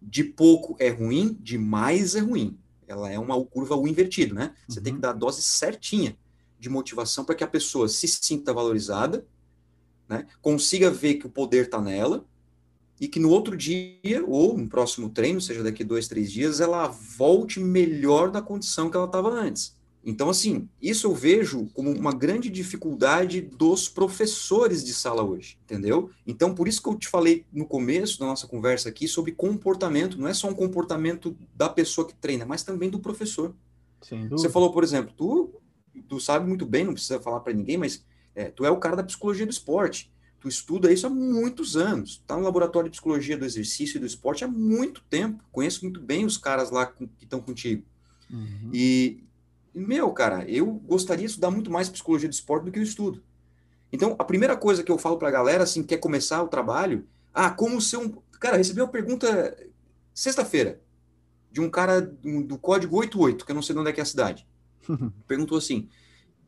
[0.00, 2.58] de pouco é ruim, de mais é ruim.
[2.86, 4.54] Ela é uma curva U invertida, né?
[4.68, 4.84] Você uhum.
[4.84, 6.16] tem que dar a dose certinha
[6.58, 9.26] de motivação para que a pessoa se sinta valorizada,
[10.08, 10.26] né?
[10.40, 12.24] consiga ver que o poder está nela
[13.00, 16.86] e que no outro dia, ou no próximo treino, seja daqui dois, três dias, ela
[16.86, 19.76] volte melhor da condição que ela estava antes.
[20.04, 26.10] Então, assim, isso eu vejo como uma grande dificuldade dos professores de sala hoje, entendeu?
[26.26, 30.18] Então, por isso que eu te falei no começo da nossa conversa aqui sobre comportamento.
[30.18, 33.54] Não é só um comportamento da pessoa que treina, mas também do professor.
[34.36, 35.60] Você falou, por exemplo, tu,
[36.08, 38.96] tu sabe muito bem, não precisa falar para ninguém, mas é, tu é o cara
[38.96, 40.10] da psicologia do esporte
[40.42, 42.20] tu estuda isso há muitos anos.
[42.20, 45.42] Está no laboratório de psicologia do exercício e do esporte há muito tempo.
[45.52, 47.84] Conheço muito bem os caras lá que estão contigo.
[48.28, 48.70] Uhum.
[48.72, 49.22] E,
[49.72, 53.22] meu, cara, eu gostaria de estudar muito mais psicologia do esporte do que eu estudo.
[53.92, 57.06] Então, a primeira coisa que eu falo para a galera, assim, quer começar o trabalho,
[57.32, 58.10] ah, como ser um...
[58.40, 59.56] Cara, recebi uma pergunta
[60.12, 60.80] sexta-feira
[61.52, 64.02] de um cara do código 88, que eu não sei de onde é que é
[64.02, 64.44] a cidade.
[65.28, 65.88] Perguntou assim,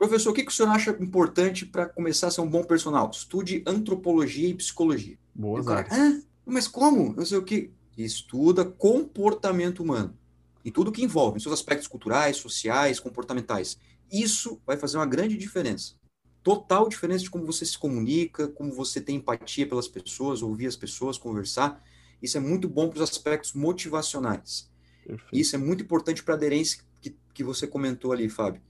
[0.04, 3.10] Professor, o que, que o senhor acha importante para começar a ser um bom personal?
[3.10, 5.18] Estude antropologia e psicologia.
[5.34, 7.14] Boa, cara, Mas como?
[7.14, 7.70] Não sei o que.
[7.96, 10.14] Estuda comportamento humano.
[10.62, 13.78] E tudo que envolve, seus aspectos culturais, sociais, comportamentais.
[14.12, 15.94] Isso vai fazer uma grande diferença.
[16.42, 20.76] Total diferença de como você se comunica, como você tem empatia pelas pessoas, ouvir as
[20.76, 21.82] pessoas, conversar.
[22.20, 24.70] Isso é muito bom para os aspectos motivacionais.
[25.06, 25.28] Perfeito.
[25.32, 28.60] Isso é muito importante para a aderência que, que você comentou ali, Fábio.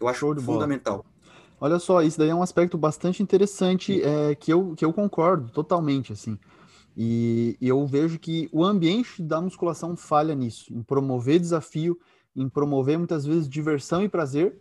[0.00, 0.98] Eu acho fundamental.
[0.98, 1.14] Bola.
[1.60, 5.50] Olha só, isso daí é um aspecto bastante interessante é, que, eu, que eu concordo
[5.50, 6.38] totalmente, assim.
[6.96, 11.98] E, e, eu vejo que o ambiente da musculação falha nisso, em promover desafio,
[12.36, 14.60] em promover muitas vezes diversão e prazer,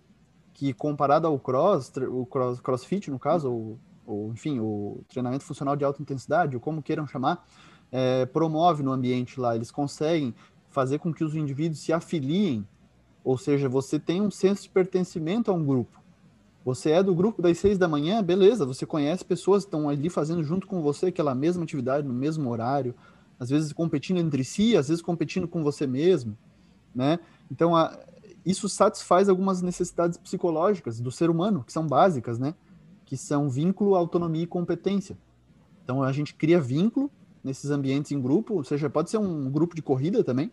[0.54, 5.76] que comparado ao cross, o cross, crossfit no caso, ou, ou enfim, o treinamento funcional
[5.76, 7.46] de alta intensidade, ou como queiram chamar,
[7.92, 9.56] é, promove no ambiente lá.
[9.56, 10.34] Eles conseguem
[10.70, 12.68] fazer com que os indivíduos se afiliem,
[13.24, 16.02] ou seja, você tem um senso de pertencimento a um grupo.
[16.66, 20.10] Você é do grupo das seis da manhã, beleza, você conhece pessoas que estão ali
[20.10, 22.96] fazendo junto com você aquela mesma atividade, no mesmo horário,
[23.40, 26.38] às vezes competindo entre si, às vezes competindo com você mesmo,
[26.96, 27.20] né?
[27.52, 27.98] Então, a,
[28.46, 32.54] isso satisfaz algumas necessidades psicológicas do ser humano, que são básicas, né?
[33.06, 35.18] Que são vínculo, autonomia e competência.
[35.84, 37.12] Então, a gente cria vínculo
[37.44, 40.50] nesses ambientes em grupo, ou seja, pode ser um grupo de corrida também,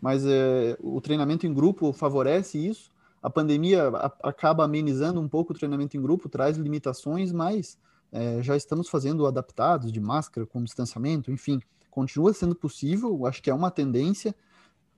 [0.00, 2.90] mas é, o treinamento em grupo favorece isso,
[3.22, 3.88] a pandemia
[4.22, 7.76] acaba amenizando um pouco o treinamento em grupo, traz limitações, mas
[8.12, 13.50] é, já estamos fazendo adaptados de máscara com distanciamento, enfim, continua sendo possível, acho que
[13.50, 14.34] é uma tendência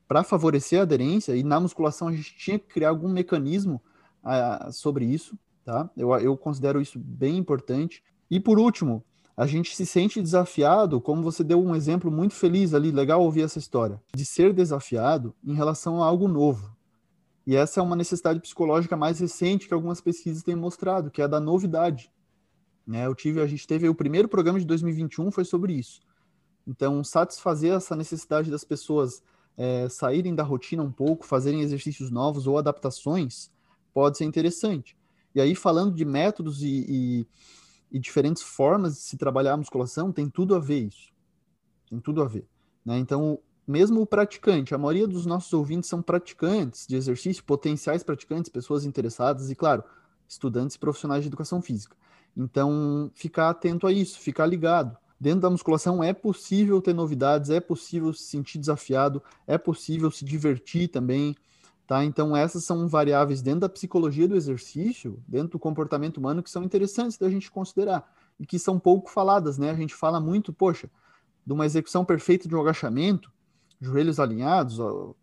[0.07, 3.81] para favorecer a aderência, e na musculação a gente tinha que criar algum mecanismo
[4.25, 5.89] uh, sobre isso, tá?
[5.97, 8.03] Eu, eu considero isso bem importante.
[8.31, 9.05] E por último,
[9.41, 13.41] a gente se sente desafiado, como você deu um exemplo muito feliz ali, legal ouvir
[13.41, 16.77] essa história, de ser desafiado em relação a algo novo.
[17.47, 21.25] E essa é uma necessidade psicológica mais recente que algumas pesquisas têm mostrado, que é
[21.25, 22.13] a da novidade.
[22.87, 23.07] Né?
[23.07, 26.03] Eu tive, a gente teve o primeiro programa de 2021 foi sobre isso.
[26.67, 29.23] Então, satisfazer essa necessidade das pessoas
[29.57, 33.51] é, saírem da rotina um pouco, fazerem exercícios novos ou adaptações,
[33.95, 34.95] pode ser interessante.
[35.35, 37.27] E aí, falando de métodos e, e,
[37.91, 41.13] e diferentes formas de se trabalhar a musculação, tem tudo a ver isso.
[41.89, 42.47] Tem tudo a ver.
[42.85, 42.99] Né?
[42.99, 48.51] Então, mesmo o praticante, a maioria dos nossos ouvintes são praticantes de exercício, potenciais praticantes,
[48.51, 49.85] pessoas interessadas e, claro,
[50.29, 51.97] estudantes e profissionais de educação física.
[52.37, 54.97] Então, ficar atento a isso, ficar ligado.
[55.21, 60.25] Dentro da musculação é possível ter novidades, é possível se sentir desafiado, é possível se
[60.25, 61.37] divertir também,
[61.91, 62.05] tá?
[62.05, 66.63] Então, essas são variáveis dentro da psicologia do exercício, dentro do comportamento humano, que são
[66.63, 69.73] interessantes da gente considerar e que são pouco faladas, né?
[69.73, 70.89] A gente fala muito, poxa,
[71.45, 73.33] de uma execução perfeita de um agachamento,
[73.81, 74.79] joelhos alinhados,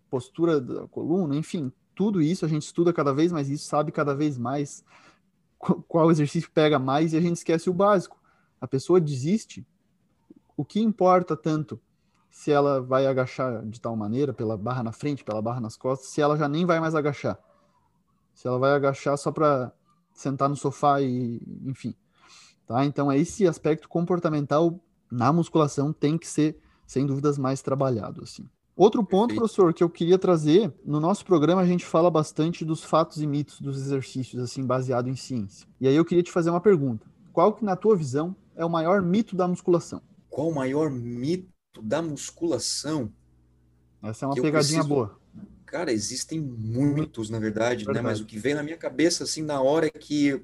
[0.09, 4.13] postura da coluna, enfim, tudo isso a gente estuda cada vez mais isso, sabe cada
[4.13, 4.83] vez mais
[5.87, 8.19] qual exercício pega mais e a gente esquece o básico.
[8.59, 9.65] A pessoa desiste.
[10.57, 11.79] O que importa tanto
[12.29, 16.09] se ela vai agachar de tal maneira, pela barra na frente, pela barra nas costas,
[16.09, 17.37] se ela já nem vai mais agachar?
[18.33, 19.71] Se ela vai agachar só para
[20.13, 21.95] sentar no sofá e, enfim.
[22.65, 22.85] Tá?
[22.85, 24.79] Então, esse aspecto comportamental
[25.11, 28.23] na musculação tem que ser sem dúvidas, mais trabalhado.
[28.23, 28.47] Assim.
[28.75, 32.83] Outro ponto, professor, que eu queria trazer, no nosso programa a gente fala bastante dos
[32.83, 35.67] fatos e mitos dos exercícios, assim, baseado em ciência.
[35.81, 37.05] E aí eu queria te fazer uma pergunta.
[37.33, 40.01] Qual que, na tua visão, é o maior mito da musculação?
[40.29, 41.49] Qual o maior mito
[41.81, 43.11] da musculação?
[44.03, 44.87] Essa é uma pegadinha preciso...
[44.87, 45.19] boa.
[45.65, 48.09] Cara, existem muitos, na verdade, verdade, né?
[48.09, 50.41] Mas o que vem na minha cabeça, assim, na hora é que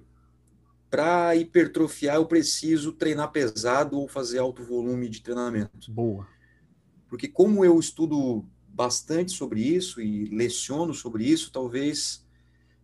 [0.90, 5.92] para hipertrofiar eu preciso treinar pesado ou fazer alto volume de treinamento.
[5.92, 6.28] Boa.
[7.10, 12.24] Porque como eu estudo bastante sobre isso e leciono sobre isso, talvez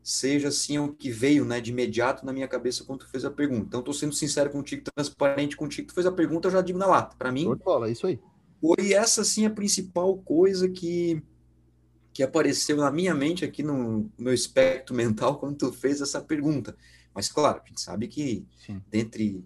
[0.02, 3.30] seja assim o que veio, né, de imediato na minha cabeça quando tu fez a
[3.30, 3.66] pergunta.
[3.68, 6.88] Então estou sendo sincero contigo, transparente contigo, tu fez a pergunta, eu já digo na
[6.88, 7.16] lata.
[7.16, 8.20] Para mim, bola, é isso aí.
[8.60, 11.22] Foi essa sim a principal coisa que
[12.20, 16.76] que apareceu na minha mente aqui no meu espectro mental quando tu fez essa pergunta.
[17.14, 18.82] Mas, claro, a gente sabe que, Sim.
[18.90, 19.46] dentre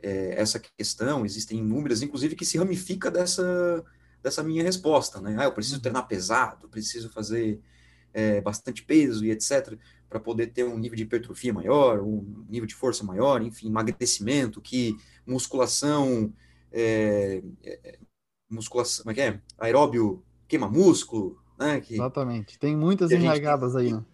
[0.00, 3.84] é, essa questão, existem inúmeras, inclusive, que se ramifica dessa,
[4.22, 5.36] dessa minha resposta, né?
[5.38, 5.82] Ah, eu preciso uhum.
[5.82, 7.60] treinar pesado, preciso fazer
[8.12, 9.76] é, bastante peso e etc.,
[10.08, 14.60] para poder ter um nível de hipertrofia maior, um nível de força maior, enfim, emagrecimento,
[14.60, 14.94] que
[15.26, 16.32] musculação,
[16.70, 17.98] é, é
[18.52, 19.40] musculação, como é que é?
[19.58, 21.80] Aeróbio queima músculo, né?
[21.80, 22.58] Que, Exatamente.
[22.58, 24.04] Tem muitas enraigadas aí, né?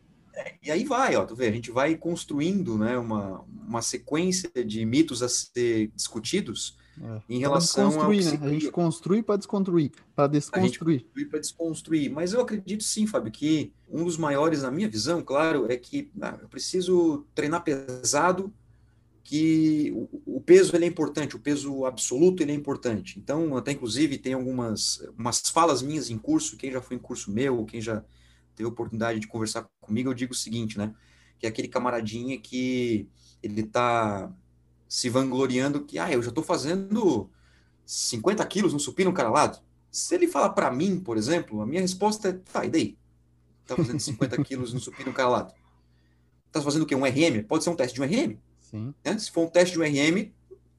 [0.62, 4.84] e aí vai, ó, tu vê, a gente vai construindo né, uma, uma sequência de
[4.84, 7.22] mitos a ser discutidos é.
[7.28, 8.08] em relação a.
[8.08, 8.38] Né?
[8.40, 11.06] A gente construi para desconstruir, para desconstruir.
[11.30, 12.10] para desconstruir.
[12.10, 16.10] Mas eu acredito sim, Fábio, que um dos maiores, na minha visão, claro, é que
[16.20, 18.52] ah, eu preciso treinar pesado,
[19.28, 19.92] que
[20.24, 23.18] o, peso ele é importante, o peso absoluto ele é importante.
[23.18, 27.30] Então, até inclusive tem algumas umas falas minhas em curso, quem já foi em curso
[27.30, 28.02] meu, quem já
[28.56, 30.94] teve oportunidade de conversar comigo, eu digo o seguinte, né?
[31.38, 33.06] Que é aquele camaradinha que
[33.42, 34.32] ele tá
[34.88, 37.30] se vangloriando que, ah, eu já tô fazendo
[37.84, 39.58] 50 quilos no supino caralado,
[39.90, 42.98] Se ele fala para mim, por exemplo, a minha resposta é, tá, e daí?
[43.66, 45.52] Tá fazendo 50 quilos no supino calado.
[46.50, 46.94] Tá fazendo o quê?
[46.94, 47.44] Um RM?
[47.46, 48.38] Pode ser um teste de um RM.
[48.70, 48.94] Sim.
[49.04, 49.18] Né?
[49.18, 50.30] Se for um teste de um RM,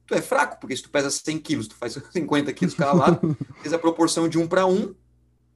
[0.06, 3.36] tu é fraco, porque se tu pesa 100 quilos, tu faz 50 quilos cada lado,
[3.62, 4.94] fez a proporção de um para um,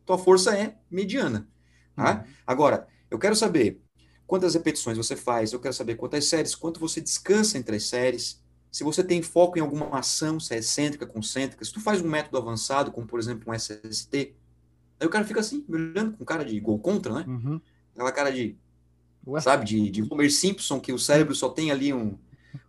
[0.04, 1.48] tua força é mediana.
[1.96, 2.18] Tá?
[2.18, 2.32] Uhum.
[2.46, 3.80] Agora, eu quero saber
[4.26, 8.42] quantas repetições você faz, eu quero saber quantas séries, quanto você descansa entre as séries,
[8.70, 12.08] se você tem foco em alguma ação, se é excêntrica, concêntrica, se tu faz um
[12.08, 14.34] método avançado, como por exemplo um SST,
[14.98, 17.24] aí o cara fica assim, me olhando com cara de gol contra, né?
[17.28, 17.60] Uhum.
[17.92, 18.56] Aquela cara de,
[19.26, 19.40] Ué?
[19.40, 22.18] sabe, de, de Homer Simpson, que o cérebro só tem ali um,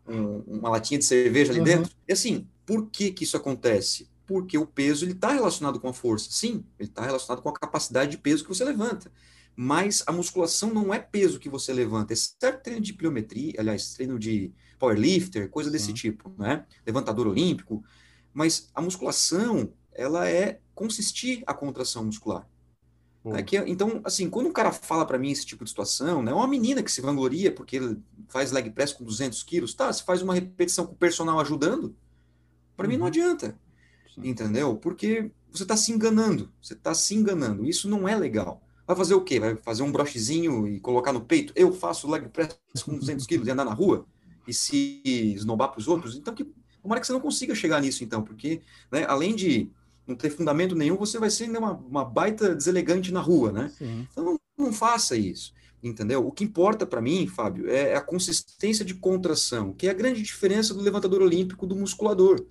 [0.08, 1.66] um, uma latinha de cerveja ali uhum.
[1.66, 1.92] dentro.
[2.08, 4.10] E assim, por que que isso acontece?
[4.26, 6.28] Porque o peso está relacionado com a força.
[6.32, 9.12] Sim, ele está relacionado com a capacidade de peso que você levanta.
[9.56, 12.14] Mas a musculação não é peso que você levanta.
[12.14, 15.94] É certo treino de pliometria, aliás, treino de powerlifter, coisa desse Sim.
[15.94, 16.66] tipo, né?
[16.86, 17.84] Levantador olímpico.
[18.34, 22.46] Mas a musculação, ela é consistir a contração muscular.
[23.34, 26.32] É que, então, assim, quando um cara fala para mim esse tipo de situação, né,
[26.32, 30.22] uma menina que se vangloria porque faz leg press com 200 quilos, tá, se faz
[30.22, 31.96] uma repetição com o personal ajudando,
[32.78, 32.92] para uhum.
[32.92, 33.08] mim não uhum.
[33.08, 33.58] adianta,
[34.14, 34.30] Sim.
[34.30, 34.76] entendeu?
[34.76, 38.62] Porque você está se enganando, você está se enganando, isso não é legal.
[38.86, 39.40] Vai fazer o quê?
[39.40, 41.52] Vai fazer um brochezinho e colocar no peito?
[41.56, 44.06] Eu faço leg press com 200 quilos e andar na rua?
[44.48, 46.16] E se esnobar para os outros?
[46.16, 46.46] Então, que,
[46.84, 48.62] tomara que você não consiga chegar nisso, então, porque,
[48.92, 49.72] né, além de
[50.08, 53.72] não ter fundamento nenhum, você vai ser uma, uma baita deselegante na rua, né?
[53.78, 54.08] Sim.
[54.12, 56.26] Então não, não, faça isso, entendeu?
[56.26, 60.22] O que importa para mim, Fábio, é a consistência de contração, que é a grande
[60.22, 62.46] diferença do levantador olímpico do musculador.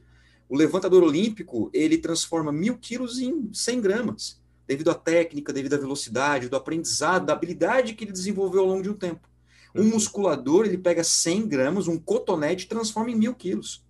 [0.49, 5.79] O levantador olímpico, ele transforma mil quilos em 100 gramas, devido à técnica, devido à
[5.79, 9.29] velocidade, do aprendizado, da habilidade que ele desenvolveu ao longo de um tempo.
[9.75, 13.85] Um musculador, ele pega 100 gramas, um cotonete, transforma em mil quilos.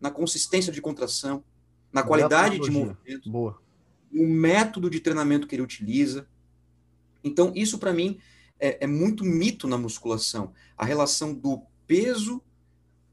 [0.00, 1.42] Na consistência de contração,
[1.94, 3.58] na qualidade de movimento, Boa.
[4.12, 6.26] o método de treinamento que ele utiliza.
[7.22, 8.18] Então, isso para mim
[8.58, 12.42] é, é, muito mito na musculação, a relação do peso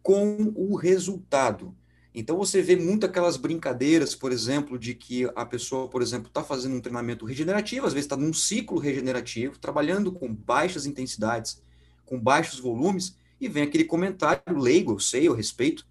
[0.02, 1.76] com o resultado.
[2.14, 6.44] Então, você vê muito aquelas brincadeiras, por exemplo, de que a pessoa, por exemplo, está
[6.44, 11.62] fazendo um treinamento regenerativo, às vezes está num ciclo regenerativo, trabalhando com baixas intensidades,
[12.04, 15.88] com baixos volumes, e vem aquele comentário leigo, eu sei, eu respeito.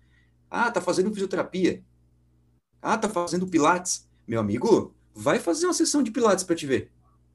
[0.51, 1.83] Ah, está fazendo fisioterapia.
[2.83, 4.09] Ah, tá fazendo pilates.
[4.27, 6.91] Meu amigo, vai fazer uma sessão de pilates para te ver.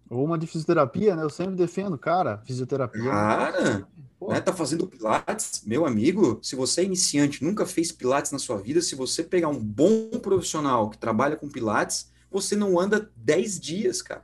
[0.09, 1.23] Ou uma de fisioterapia, né?
[1.23, 3.01] Eu sempre defendo, cara, fisioterapia.
[3.01, 3.87] É cara,
[4.21, 8.57] né, tá fazendo pilates, meu amigo, se você é iniciante, nunca fez pilates na sua
[8.57, 13.59] vida, se você pegar um bom profissional que trabalha com pilates, você não anda 10
[13.59, 14.23] dias, cara.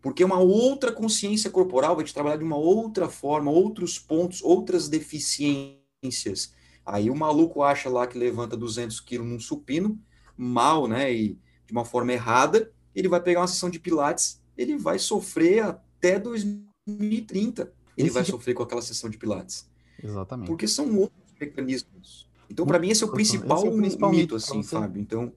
[0.00, 4.88] Porque uma outra consciência corporal vai te trabalhar de uma outra forma, outros pontos, outras
[4.88, 6.52] deficiências.
[6.84, 9.98] Aí o maluco acha lá que levanta 200 quilos num supino,
[10.36, 14.76] mal, né, e de uma forma errada, ele vai pegar uma sessão de pilates, ele
[14.76, 17.72] vai sofrer até 2030.
[17.96, 19.68] Ele esse vai sofrer com aquela sessão de pilates.
[20.02, 20.46] Exatamente.
[20.46, 22.28] Porque são outros mecanismos.
[22.50, 25.00] Então, para mim, esse é o principal, é o principal mito, mito assim, Fábio.
[25.00, 25.32] Então,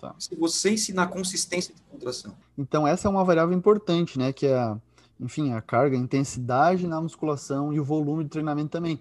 [0.00, 0.14] tá.
[0.18, 2.34] se você ensinar consistência de contração.
[2.56, 4.76] Então, essa é uma variável importante, né, que é,
[5.18, 9.00] enfim, a carga, a intensidade na musculação e o volume de treinamento também.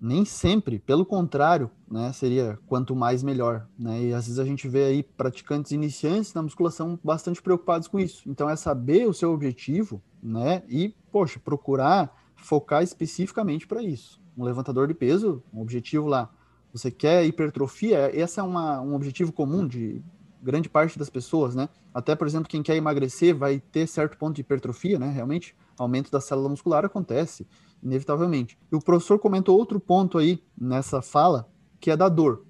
[0.00, 4.02] Nem sempre, pelo contrário, né, seria quanto mais melhor, né?
[4.04, 8.28] E às vezes a gente vê aí praticantes iniciantes na musculação bastante preocupados com isso.
[8.28, 10.62] Então é saber o seu objetivo, né?
[10.68, 14.20] E, poxa, procurar focar especificamente para isso.
[14.36, 16.30] Um levantador de peso, um objetivo lá,
[16.72, 20.02] você quer hipertrofia, esse é uma, um objetivo comum de
[20.42, 21.68] grande parte das pessoas, né?
[21.92, 25.10] Até, por exemplo, quem quer emagrecer vai ter certo ponto de hipertrofia, né?
[25.10, 27.46] Realmente, aumento da célula muscular acontece
[27.82, 28.58] inevitavelmente.
[28.70, 31.48] E o professor comentou outro ponto aí nessa fala,
[31.80, 32.44] que é da dor.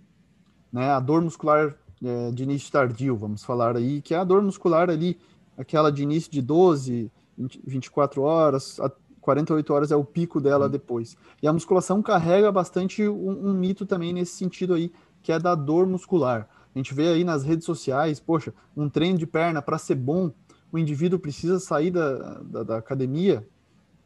[0.72, 0.90] Né?
[0.90, 4.90] A dor muscular é, de início tardio, vamos falar aí, que é a dor muscular
[4.90, 5.18] ali,
[5.56, 8.90] aquela de início de 12, 20, 24 horas, a
[9.20, 10.70] 48 horas é o pico dela uhum.
[10.70, 11.16] depois.
[11.42, 14.90] E a musculação carrega bastante um, um mito também nesse sentido aí,
[15.22, 16.48] que é da dor muscular.
[16.74, 20.32] A gente vê aí nas redes sociais, poxa, um treino de perna para ser bom,
[20.72, 23.46] o indivíduo precisa sair da, da, da academia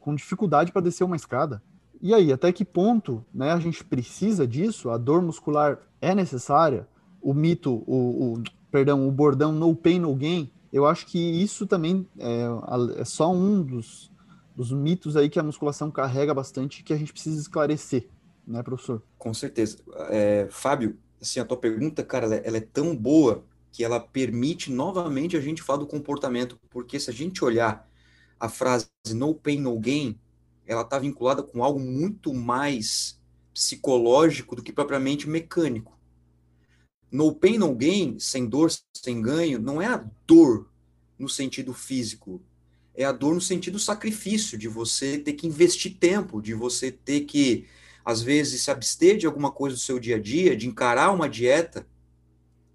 [0.05, 1.63] com dificuldade para descer uma escada.
[1.99, 4.91] E aí, até que ponto né, a gente precisa disso?
[4.91, 6.87] A dor muscular é necessária?
[7.19, 11.65] O mito, o, o perdão, o bordão no pain, no gain, eu acho que isso
[11.65, 12.45] também é,
[12.97, 14.11] é só um dos,
[14.55, 18.07] dos mitos aí que a musculação carrega bastante que a gente precisa esclarecer,
[18.45, 19.01] né, professor?
[19.17, 19.79] Com certeza.
[20.09, 23.99] É, Fábio, assim, a tua pergunta, cara, ela, é, ela é tão boa que ela
[23.99, 27.89] permite novamente a gente falar do comportamento, porque se a gente olhar
[28.39, 30.19] a frase no pain, no gain,
[30.65, 33.19] ela está vinculada com algo muito mais
[33.53, 35.95] psicológico do que propriamente mecânico.
[37.11, 40.69] no pain, no gain, sem dor, sem ganho, não é a dor
[41.17, 42.41] no sentido físico,
[42.93, 47.21] é a dor no sentido sacrifício, de você ter que investir tempo, de você ter
[47.21, 47.67] que,
[48.03, 51.29] às vezes, se abster de alguma coisa do seu dia a dia, de encarar uma
[51.29, 51.87] dieta,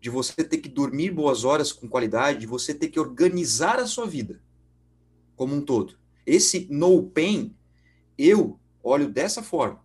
[0.00, 3.86] de você ter que dormir boas horas com qualidade, de você ter que organizar a
[3.86, 4.40] sua vida
[5.40, 5.96] como um todo.
[6.26, 7.56] Esse no pain,
[8.18, 9.82] eu olho dessa forma.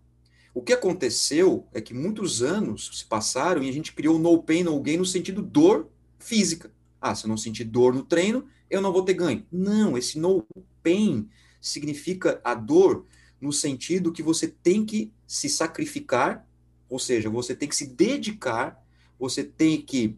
[0.53, 4.63] O que aconteceu é que muitos anos se passaram e a gente criou no pain,
[4.63, 5.89] no gain no sentido dor
[6.19, 6.73] física.
[6.99, 9.45] Ah, se eu não sentir dor no treino, eu não vou ter ganho.
[9.49, 10.45] Não, esse no
[10.83, 11.29] pain
[11.61, 13.05] significa a dor
[13.39, 16.45] no sentido que você tem que se sacrificar,
[16.89, 18.85] ou seja, você tem que se dedicar,
[19.17, 20.17] você tem que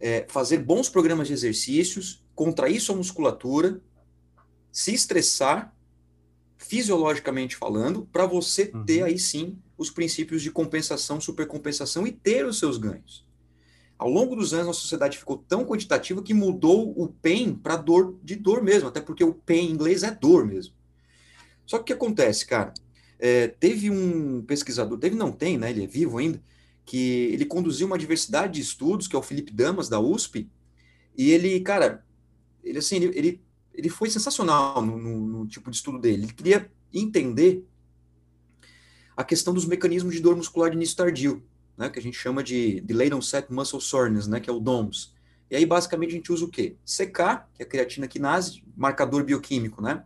[0.00, 3.78] é, fazer bons programas de exercícios, contrair sua musculatura,
[4.76, 5.74] se estressar
[6.58, 8.84] fisiologicamente falando, para você uhum.
[8.84, 13.26] ter aí sim os princípios de compensação, supercompensação e ter os seus ganhos.
[13.96, 18.18] Ao longo dos anos, a sociedade ficou tão quantitativa que mudou o pain para dor
[18.22, 20.74] de dor mesmo, até porque o pain em inglês é dor mesmo.
[21.64, 22.74] Só que o que acontece, cara?
[23.18, 25.70] É, teve um pesquisador, teve não tem, né?
[25.70, 26.38] Ele é vivo ainda,
[26.84, 30.50] que ele conduziu uma diversidade de estudos, que é o Felipe Damas da USP,
[31.16, 32.04] e ele, cara,
[32.62, 33.45] ele assim, ele, ele
[33.76, 36.24] ele foi sensacional no, no, no, tipo de estudo dele.
[36.24, 37.64] Ele queria entender
[39.16, 41.44] a questão dos mecanismos de dor muscular de início tardio,
[41.76, 45.14] né, que a gente chama de Delayed Onset Muscle Soreness, né, que é o DOMS.
[45.50, 46.76] E aí, basicamente, a gente usa o quê?
[46.84, 50.04] CK, que é a creatina quinase, marcador bioquímico, né?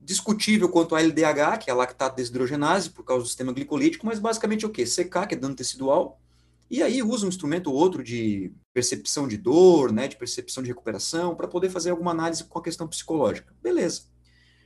[0.00, 4.20] Discutível quanto a LDH, que é a lactato desidrogenase, por causa do sistema glicolítico, mas
[4.20, 4.84] basicamente o quê?
[4.84, 6.20] CK, que é dano tecidual,
[6.70, 10.68] e aí usa um instrumento ou outro de percepção de dor, né, de percepção de
[10.68, 13.54] recuperação, para poder fazer alguma análise com a questão psicológica.
[13.62, 14.02] Beleza.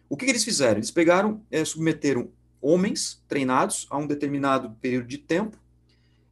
[0.08, 0.78] O que, que eles fizeram?
[0.78, 2.30] Eles pegaram, é, submeteram
[2.60, 5.58] homens treinados a um determinado período de tempo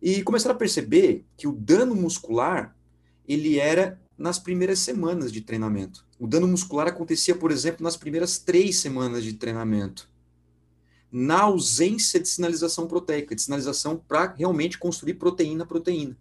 [0.01, 2.77] e começaram a perceber que o dano muscular
[3.27, 6.07] ele era nas primeiras semanas de treinamento.
[6.19, 10.13] O dano muscular acontecia, por exemplo, nas primeiras três semanas de treinamento
[11.13, 16.17] na ausência de sinalização proteica, de sinalização para realmente construir proteína-proteína.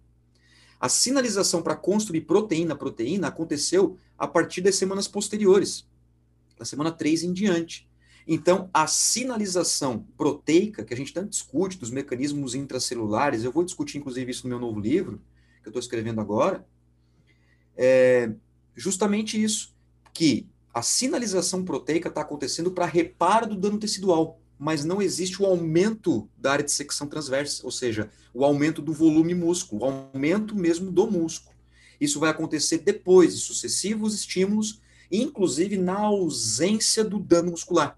[0.82, 5.88] A sinalização para construir proteína-proteína aconteceu a partir das semanas posteriores,
[6.58, 7.88] da semana 3 em diante.
[8.28, 14.00] Então, a sinalização proteica, que a gente tanto discute, dos mecanismos intracelulares, eu vou discutir
[14.00, 15.22] inclusive isso no meu novo livro,
[15.62, 16.66] que eu estou escrevendo agora,
[17.78, 18.32] é
[18.76, 19.76] justamente isso,
[20.12, 25.46] que a sinalização proteica está acontecendo para reparo do dano tecidual mas não existe o
[25.48, 30.56] aumento da área de secção transversa, ou seja, o aumento do volume músculo, o aumento
[30.56, 31.56] mesmo do músculo.
[32.00, 34.80] Isso vai acontecer depois de sucessivos estímulos,
[35.12, 37.98] inclusive na ausência do dano muscular.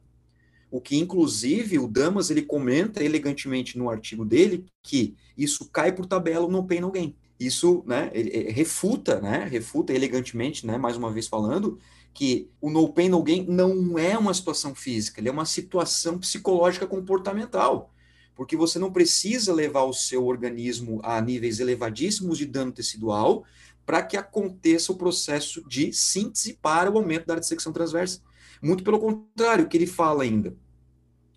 [0.72, 6.05] O que, inclusive, o Damas ele comenta elegantemente no artigo dele que isso cai por
[6.05, 7.14] tabela no pain no gain.
[7.38, 8.09] Isso, né,
[8.53, 11.78] refuta, né, refuta elegantemente, né, mais uma vez falando,
[12.14, 16.20] que o no pain, no gain não é uma situação física, ele é uma situação
[16.20, 17.91] psicológica comportamental.
[18.36, 23.43] Porque você não precisa levar o seu organismo a níveis elevadíssimos de dano tecidual
[23.86, 28.22] para que aconteça o processo de síntese para o aumento da área de secção transversa.
[28.61, 30.55] Muito pelo contrário, o que ele fala ainda,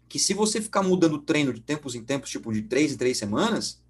[0.09, 2.97] que se você ficar mudando o treino de tempos em tempos, tipo de três em
[2.97, 3.83] três semanas,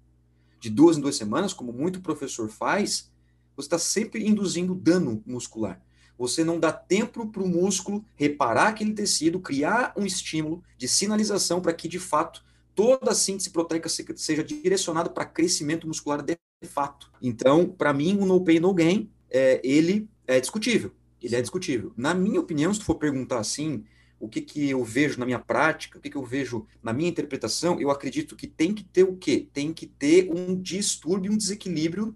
[0.59, 3.11] de duas em duas semanas, como muito professor faz,
[3.55, 5.81] você está sempre induzindo dano muscular
[6.17, 11.61] você não dá tempo para o músculo reparar aquele tecido, criar um estímulo de sinalização
[11.61, 12.43] para que, de fato,
[12.73, 16.37] toda a síntese proteica seja direcionada para crescimento muscular de
[16.67, 17.11] fato.
[17.21, 20.91] Então, para mim, o no pain, no gain, é, ele é discutível.
[21.21, 21.93] Ele é discutível.
[21.97, 23.83] Na minha opinião, se tu for perguntar assim,
[24.19, 27.09] o que, que eu vejo na minha prática, o que, que eu vejo na minha
[27.09, 29.47] interpretação, eu acredito que tem que ter o quê?
[29.53, 32.15] Tem que ter um distúrbio, um desequilíbrio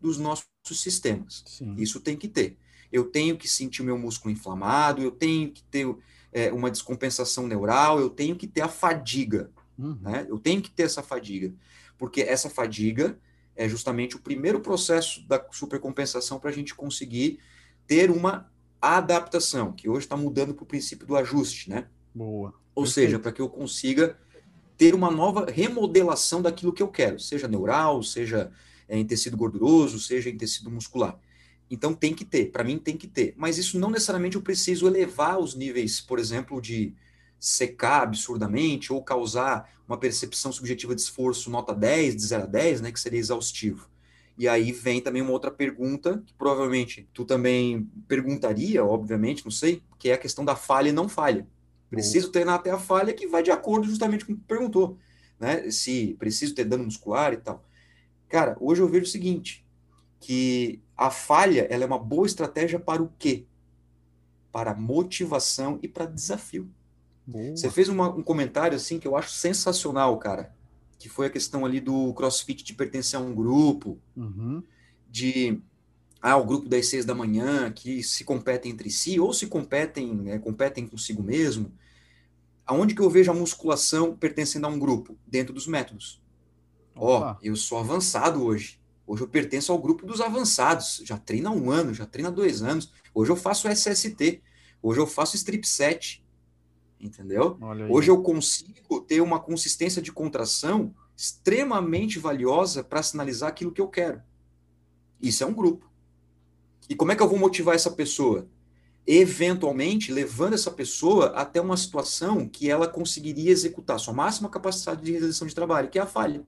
[0.00, 1.42] dos nossos sistemas.
[1.46, 1.74] Sim.
[1.76, 2.56] Isso tem que ter
[2.92, 5.86] eu tenho que sentir o meu músculo inflamado, eu tenho que ter
[6.32, 9.98] é, uma descompensação neural, eu tenho que ter a fadiga, uhum.
[10.00, 10.26] né?
[10.28, 11.52] Eu tenho que ter essa fadiga,
[11.98, 13.18] porque essa fadiga
[13.54, 17.38] é justamente o primeiro processo da supercompensação para a gente conseguir
[17.86, 21.86] ter uma adaptação, que hoje está mudando para o princípio do ajuste, né?
[22.14, 22.54] Boa.
[22.74, 22.94] Ou Perfeito.
[22.94, 24.16] seja, para que eu consiga
[24.76, 28.50] ter uma nova remodelação daquilo que eu quero, seja neural, seja
[28.88, 31.18] é, em tecido gorduroso, seja em tecido muscular.
[31.70, 33.32] Então tem que ter, para mim tem que ter.
[33.36, 36.94] Mas isso não necessariamente eu preciso elevar os níveis, por exemplo, de
[37.38, 42.80] secar absurdamente ou causar uma percepção subjetiva de esforço nota 10, de 0 a 10,
[42.80, 43.88] né, que seria exaustivo.
[44.36, 49.82] E aí vem também uma outra pergunta, que provavelmente tu também perguntaria, obviamente, não sei,
[49.98, 51.46] que é a questão da falha e não falha.
[51.90, 54.96] Preciso treinar até a falha, que vai de acordo justamente com o que tu perguntou,
[55.38, 55.70] né?
[55.70, 57.64] Se preciso ter dano muscular e tal.
[58.28, 59.66] Cara, hoje eu vejo o seguinte,
[60.20, 63.46] que a falha ela é uma boa estratégia para o quê?
[64.52, 66.70] Para motivação e para desafio.
[67.26, 67.56] Boa.
[67.56, 70.54] Você fez uma, um comentário assim que eu acho sensacional, cara,
[70.98, 74.62] que foi a questão ali do CrossFit de pertencer a um grupo, uhum.
[75.08, 75.62] de
[76.20, 80.14] ah, o grupo das seis da manhã que se competem entre si ou se competem,
[80.14, 81.72] né, competem consigo mesmo.
[82.66, 85.16] Aonde que eu vejo a musculação pertencendo a um grupo?
[85.26, 86.22] Dentro dos métodos.
[86.94, 88.79] Ó, oh, eu sou avançado hoje.
[89.10, 91.02] Hoje eu pertenço ao grupo dos avançados.
[91.04, 92.92] Já treino há um ano, já treino há dois anos.
[93.12, 94.40] Hoje eu faço SST.
[94.80, 96.24] Hoje eu faço strip set.
[97.00, 97.58] Entendeu?
[97.90, 103.88] Hoje eu consigo ter uma consistência de contração extremamente valiosa para sinalizar aquilo que eu
[103.88, 104.22] quero.
[105.20, 105.90] Isso é um grupo.
[106.88, 108.46] E como é que eu vou motivar essa pessoa?
[109.04, 115.10] Eventualmente, levando essa pessoa até uma situação que ela conseguiria executar sua máxima capacidade de
[115.10, 116.46] realização de trabalho, que é a falha.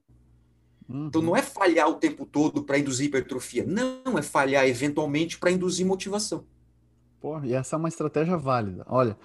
[0.87, 1.07] Uhum.
[1.07, 3.65] Então, não é falhar o tempo todo para induzir hipertrofia.
[3.65, 6.43] Não, é falhar eventualmente para induzir motivação.
[7.21, 8.85] Pô, e essa é uma estratégia válida.
[8.87, 9.17] Olha,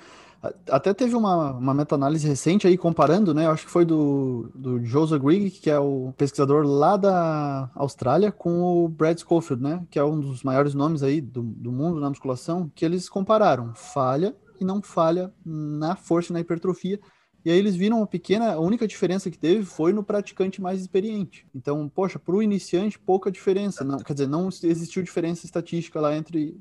[0.70, 3.48] até teve uma, uma meta-análise recente aí comparando, né?
[3.48, 8.62] Acho que foi do, do Joseph Grigg, que é o pesquisador lá da Austrália, com
[8.62, 9.84] o Brad Schofield, né?
[9.90, 13.74] Que é um dos maiores nomes aí do, do mundo na musculação, que eles compararam
[13.74, 17.00] falha e não falha na força e na hipertrofia.
[17.45, 20.80] E aí eles viram uma pequena, a única diferença que teve foi no praticante mais
[20.80, 21.47] experiente.
[21.55, 23.84] Então, poxa, para o iniciante, pouca diferença.
[23.84, 26.61] Não, quer dizer, não existiu diferença estatística lá entre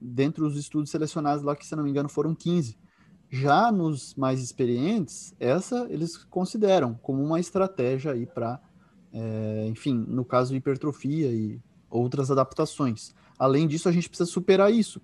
[0.00, 2.76] dentro dos estudos selecionados lá, que se não me engano foram 15.
[3.28, 8.60] Já nos mais experientes, essa eles consideram como uma estratégia aí para,
[9.12, 13.14] é, enfim, no caso hipertrofia e outras adaptações.
[13.38, 15.00] Além disso, a gente precisa superar isso,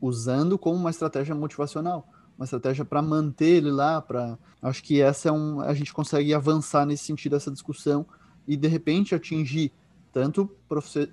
[0.00, 2.06] usando como uma estratégia motivacional,
[2.42, 6.34] uma estratégia para manter ele lá, para acho que essa é um a gente consegue
[6.34, 8.04] avançar nesse sentido dessa discussão
[8.46, 9.72] e de repente atingir
[10.12, 10.50] tanto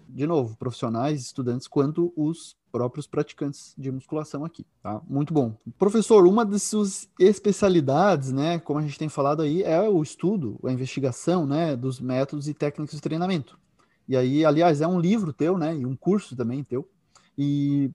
[0.09, 5.01] de novo profissionais, estudantes quanto os próprios praticantes de musculação aqui, tá?
[5.07, 5.55] Muito bom.
[5.77, 10.59] Professor, uma das suas especialidades, né, como a gente tem falado aí, é o estudo,
[10.63, 13.57] a investigação, né, dos métodos e técnicas de treinamento.
[14.07, 16.87] E aí, aliás, é um livro teu, né, e um curso também teu.
[17.37, 17.89] E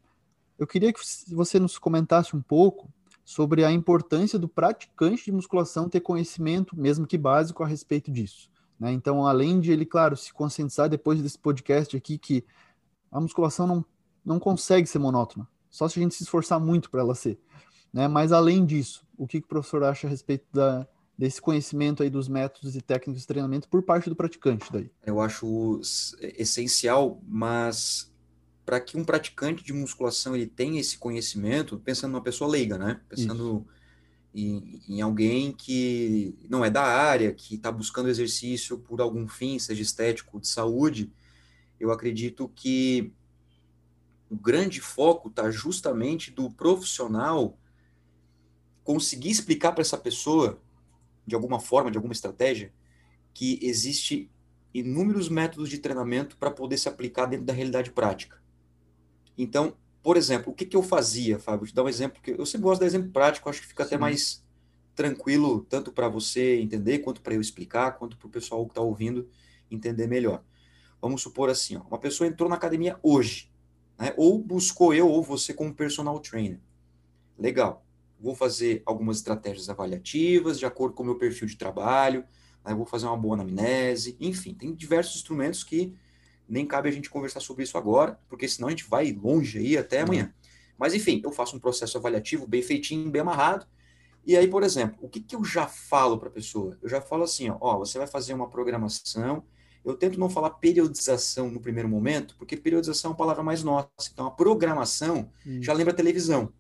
[0.59, 2.89] eu queria que você nos comentasse um pouco
[3.25, 8.51] sobre a importância do praticante de musculação ter conhecimento, mesmo que básico, a respeito disso.
[8.79, 8.93] Né?
[8.93, 12.45] Então, além de ele, claro, se conscientizar depois desse podcast aqui que
[13.11, 13.85] a musculação não
[14.25, 17.39] não consegue ser monótona, só se a gente se esforçar muito para ela ser.
[17.93, 18.09] Né?
[18.09, 22.09] Mas além disso, o que, que o professor acha a respeito da, desse conhecimento aí
[22.09, 24.91] dos métodos e técnicas de treinamento por parte do praticante daí?
[25.05, 25.81] Eu acho
[26.21, 28.11] essencial, mas
[28.65, 33.01] para que um praticante de musculação ele tenha esse conhecimento, pensando numa pessoa leiga, né?
[33.09, 33.67] Pensando
[34.35, 39.59] em, em, alguém que não é da área, que está buscando exercício por algum fim,
[39.59, 41.13] seja estético, de saúde,
[41.79, 43.13] eu acredito que
[44.31, 47.59] o grande foco está justamente do profissional
[48.83, 50.61] conseguir explicar para essa pessoa,
[51.27, 52.73] de alguma forma, de alguma estratégia,
[53.33, 54.31] que existe
[54.73, 58.44] inúmeros métodos de treinamento para poder se aplicar dentro da realidade prática.
[59.37, 61.67] Então, por exemplo, o que, que eu fazia, Fábio?
[61.67, 63.85] Te dar um exemplo, que eu sempre gosto de dar exemplo prático, acho que fica
[63.85, 63.89] Sim.
[63.89, 64.45] até mais
[64.95, 68.81] tranquilo, tanto para você entender, quanto para eu explicar, quanto para o pessoal que está
[68.81, 69.29] ouvindo
[69.71, 70.43] entender melhor.
[71.01, 73.51] Vamos supor assim, ó, uma pessoa entrou na academia hoje,
[73.99, 74.15] né?
[74.17, 76.61] ou buscou eu ou você como personal trainer.
[77.39, 77.85] Legal.
[78.21, 82.25] Vou fazer algumas estratégias avaliativas de acordo com o meu perfil de trabalho,
[82.65, 82.75] né?
[82.75, 85.95] vou fazer uma boa anamnese, enfim, tem diversos instrumentos que
[86.49, 89.77] nem cabe a gente conversar sobre isso agora, porque senão a gente vai longe aí
[89.77, 90.05] até uhum.
[90.05, 90.35] amanhã.
[90.79, 93.67] Mas enfim, eu faço um processo avaliativo bem feitinho, bem amarrado.
[94.27, 96.79] E aí, por exemplo, o que, que eu já falo para a pessoa?
[96.83, 99.45] Eu já falo assim, ó, ó, você vai fazer uma programação
[99.85, 103.91] eu tento não falar periodização no primeiro momento, porque periodização é uma palavra mais nossa.
[104.11, 105.63] Então, a programação Isso.
[105.63, 106.51] já lembra televisão.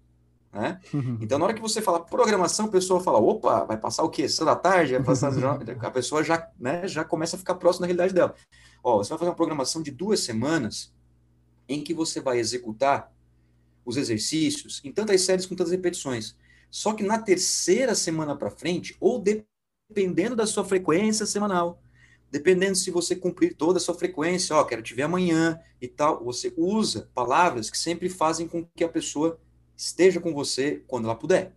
[0.54, 0.80] Né?
[1.20, 4.28] Então, na hora que você fala programação, a pessoa fala: opa, vai passar o quê?
[4.28, 4.98] Sessão da tarde?
[5.02, 5.32] Passar...
[5.80, 8.34] a pessoa já, né, já começa a ficar próxima da realidade dela.
[8.82, 10.94] Ó, você vai fazer uma programação de duas semanas
[11.68, 13.12] em que você vai executar
[13.84, 16.36] os exercícios em tantas séries com tantas repetições.
[16.70, 21.82] Só que na terceira semana para frente, ou dependendo da sua frequência semanal,
[22.30, 26.22] dependendo se você cumprir toda a sua frequência, ó, quero te ver amanhã e tal,
[26.24, 29.40] você usa palavras que sempre fazem com que a pessoa
[29.76, 31.52] esteja com você quando ela puder.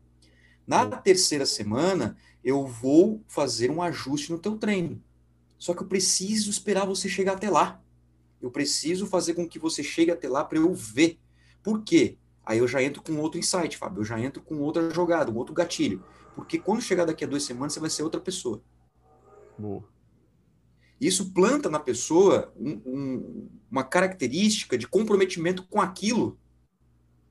[0.65, 5.01] Na terceira semana, eu vou fazer um ajuste no teu treino.
[5.57, 7.82] Só que eu preciso esperar você chegar até lá.
[8.41, 11.20] Eu preciso fazer com que você chegue até lá para eu ver.
[11.63, 12.18] Por quê?
[12.45, 14.01] Aí eu já entro com outro insight, Fábio.
[14.01, 16.03] Eu já entro com outra jogada, um outro gatilho.
[16.36, 18.61] Porque quando chegar daqui a duas semanas, você vai ser outra pessoa.
[19.57, 19.84] Boa.
[20.99, 26.38] Isso planta na pessoa um, um, uma característica de comprometimento com aquilo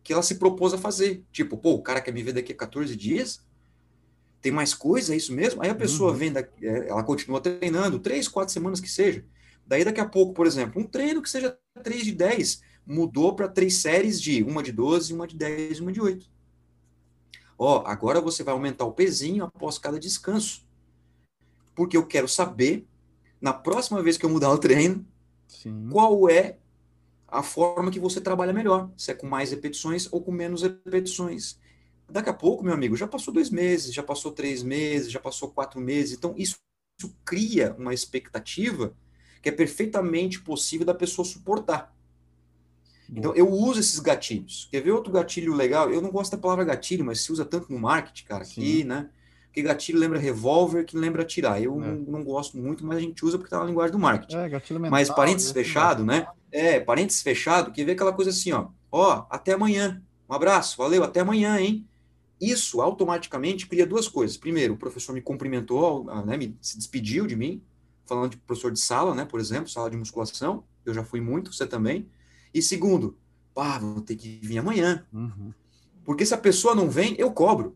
[0.07, 1.25] que ela se propôs a fazer.
[1.33, 3.45] Tipo, pô, o cara quer me ver daqui a 14 dias?
[4.41, 5.61] Tem mais coisa, é isso mesmo?
[5.61, 6.17] Aí a pessoa uhum.
[6.17, 9.25] vem, da, é, ela continua treinando, três, quatro semanas que seja.
[9.67, 13.49] Daí daqui a pouco, por exemplo, um treino que seja 3 de 10, mudou para
[13.49, 16.31] três séries de uma de 12, uma de 10 e uma de 8.
[17.59, 20.65] Ó, agora você vai aumentar o pezinho após cada descanso.
[21.75, 22.87] Porque eu quero saber,
[23.41, 25.05] na próxima vez que eu mudar o treino,
[25.49, 25.89] Sim.
[25.91, 26.59] qual é
[27.29, 28.91] a forma que você trabalha melhor.
[28.97, 31.59] Se é com mais repetições ou com menos repetições.
[32.09, 35.51] Daqui a pouco, meu amigo, já passou dois meses, já passou três meses, já passou
[35.51, 36.17] quatro meses.
[36.17, 36.57] Então, isso,
[36.99, 38.95] isso cria uma expectativa
[39.43, 41.95] que é perfeitamente possível da pessoa suportar.
[43.09, 44.69] Então, eu uso esses gatilhos.
[44.71, 45.91] Quer ver outro gatilho legal?
[45.91, 48.61] Eu não gosto da palavra gatilho, mas se usa tanto no marketing, cara, Sim.
[48.61, 49.09] que, né?
[49.57, 51.63] Porque gatilho lembra revólver, que lembra atirar.
[51.63, 51.87] Eu é.
[51.87, 54.37] não, não, gosto muito, mas a gente usa porque tá na linguagem do marketing.
[54.37, 56.27] É, gatilho mental, mas parênteses fechado, né?
[56.53, 58.69] É, parênteses fechado, quer ver aquela coisa assim, ó.
[58.93, 60.03] Ó, até amanhã.
[60.29, 61.89] Um abraço, valeu, até amanhã, hein?
[62.39, 64.37] Isso automaticamente cria duas coisas.
[64.37, 67.63] Primeiro, o professor me cumprimentou, né, me, se despediu de mim,
[68.05, 70.65] falando de professor de sala, né, por exemplo, sala de musculação.
[70.85, 72.07] Eu já fui muito, você também.
[72.53, 73.17] E segundo,
[73.55, 75.07] pá, vou ter que vir amanhã.
[75.11, 75.51] Uhum.
[76.05, 77.75] Porque se a pessoa não vem, eu cobro.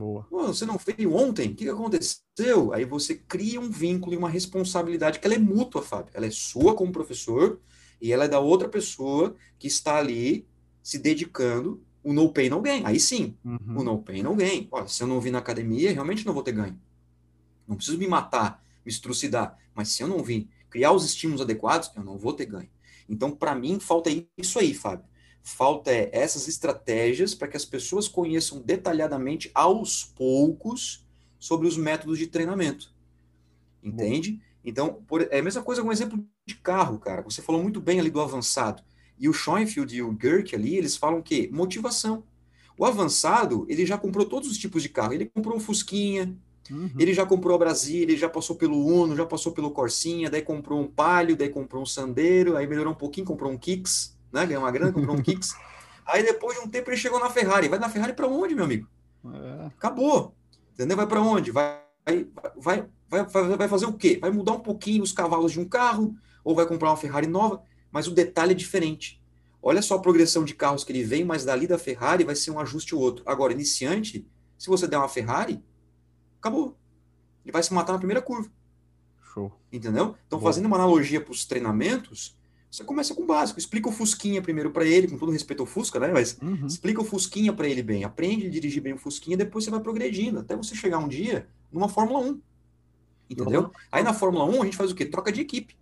[0.00, 0.22] Boa.
[0.30, 1.50] Pô, você não veio ontem?
[1.50, 2.72] O que aconteceu?
[2.72, 6.10] Aí você cria um vínculo e uma responsabilidade que ela é mútua, Fábio.
[6.14, 7.60] Ela é sua como professor
[8.00, 10.48] e ela é da outra pessoa que está ali
[10.82, 11.84] se dedicando.
[12.02, 12.82] O no pain, no gain.
[12.86, 13.80] Aí sim, uhum.
[13.80, 14.66] o no pain, no gain.
[14.72, 16.80] Olha, se eu não vir na academia, realmente não vou ter ganho.
[17.68, 19.58] Não preciso me matar, me estrucidar.
[19.74, 22.70] Mas se eu não vir criar os estímulos adequados, eu não vou ter ganho.
[23.06, 25.04] Então, para mim, falta isso aí, Fábio.
[25.42, 31.04] Falta é, essas estratégias para que as pessoas conheçam detalhadamente, aos poucos,
[31.38, 32.92] sobre os métodos de treinamento.
[33.82, 34.40] Entende?
[34.64, 37.22] Então, por, é a mesma coisa com um exemplo de carro, cara.
[37.22, 38.82] Você falou muito bem ali do avançado.
[39.18, 42.24] E o Schoenfield e o Girk ali, eles falam que motivação.
[42.76, 45.12] O avançado, ele já comprou todos os tipos de carro.
[45.12, 46.36] Ele comprou um Fusquinha,
[46.70, 46.90] Uhum.
[46.98, 50.42] Ele já comprou a Brasília, ele já passou pelo Uno, já passou pelo Corsinha, daí
[50.42, 54.46] comprou um Palio, daí comprou um Sandero, aí melhorou um pouquinho, comprou um Kicks, né?
[54.46, 55.54] Ganhou uma grana, comprou um Kicks.
[56.06, 57.68] Aí depois de um tempo ele chegou na Ferrari.
[57.68, 58.88] Vai na Ferrari para onde, meu amigo?
[59.24, 59.66] É.
[59.66, 60.34] Acabou.
[60.72, 60.96] Entendeu?
[60.96, 61.50] Vai para onde?
[61.50, 61.78] Vai,
[62.56, 63.24] vai, vai,
[63.56, 64.18] vai, fazer o quê?
[64.20, 67.62] Vai mudar um pouquinho os cavalos de um carro ou vai comprar uma Ferrari nova,
[67.92, 69.20] mas o detalhe é diferente.
[69.62, 72.50] Olha só a progressão de carros que ele vem, mas dali da Ferrari vai ser
[72.50, 73.22] um ajuste ou outro.
[73.26, 74.26] Agora, iniciante,
[74.56, 75.62] se você der uma Ferrari,
[76.38, 76.78] acabou.
[77.44, 78.50] Ele vai se matar na primeira curva.
[79.34, 79.52] Show.
[79.70, 80.16] Entendeu?
[80.26, 82.36] Então, fazendo uma analogia para os treinamentos,
[82.70, 83.58] você começa com o básico.
[83.58, 86.12] Explica o Fusquinha primeiro para ele, com todo respeito ao Fusca, né?
[86.12, 86.66] Mas uhum.
[86.66, 88.04] explica o Fusquinha para ele bem.
[88.04, 91.48] Aprende a dirigir bem o Fusquinha, depois você vai progredindo, até você chegar um dia
[91.72, 92.40] numa Fórmula 1.
[93.28, 93.62] Entendeu?
[93.62, 93.70] Uhum.
[93.90, 95.04] Aí na Fórmula 1 a gente faz o quê?
[95.04, 95.76] Troca de equipe.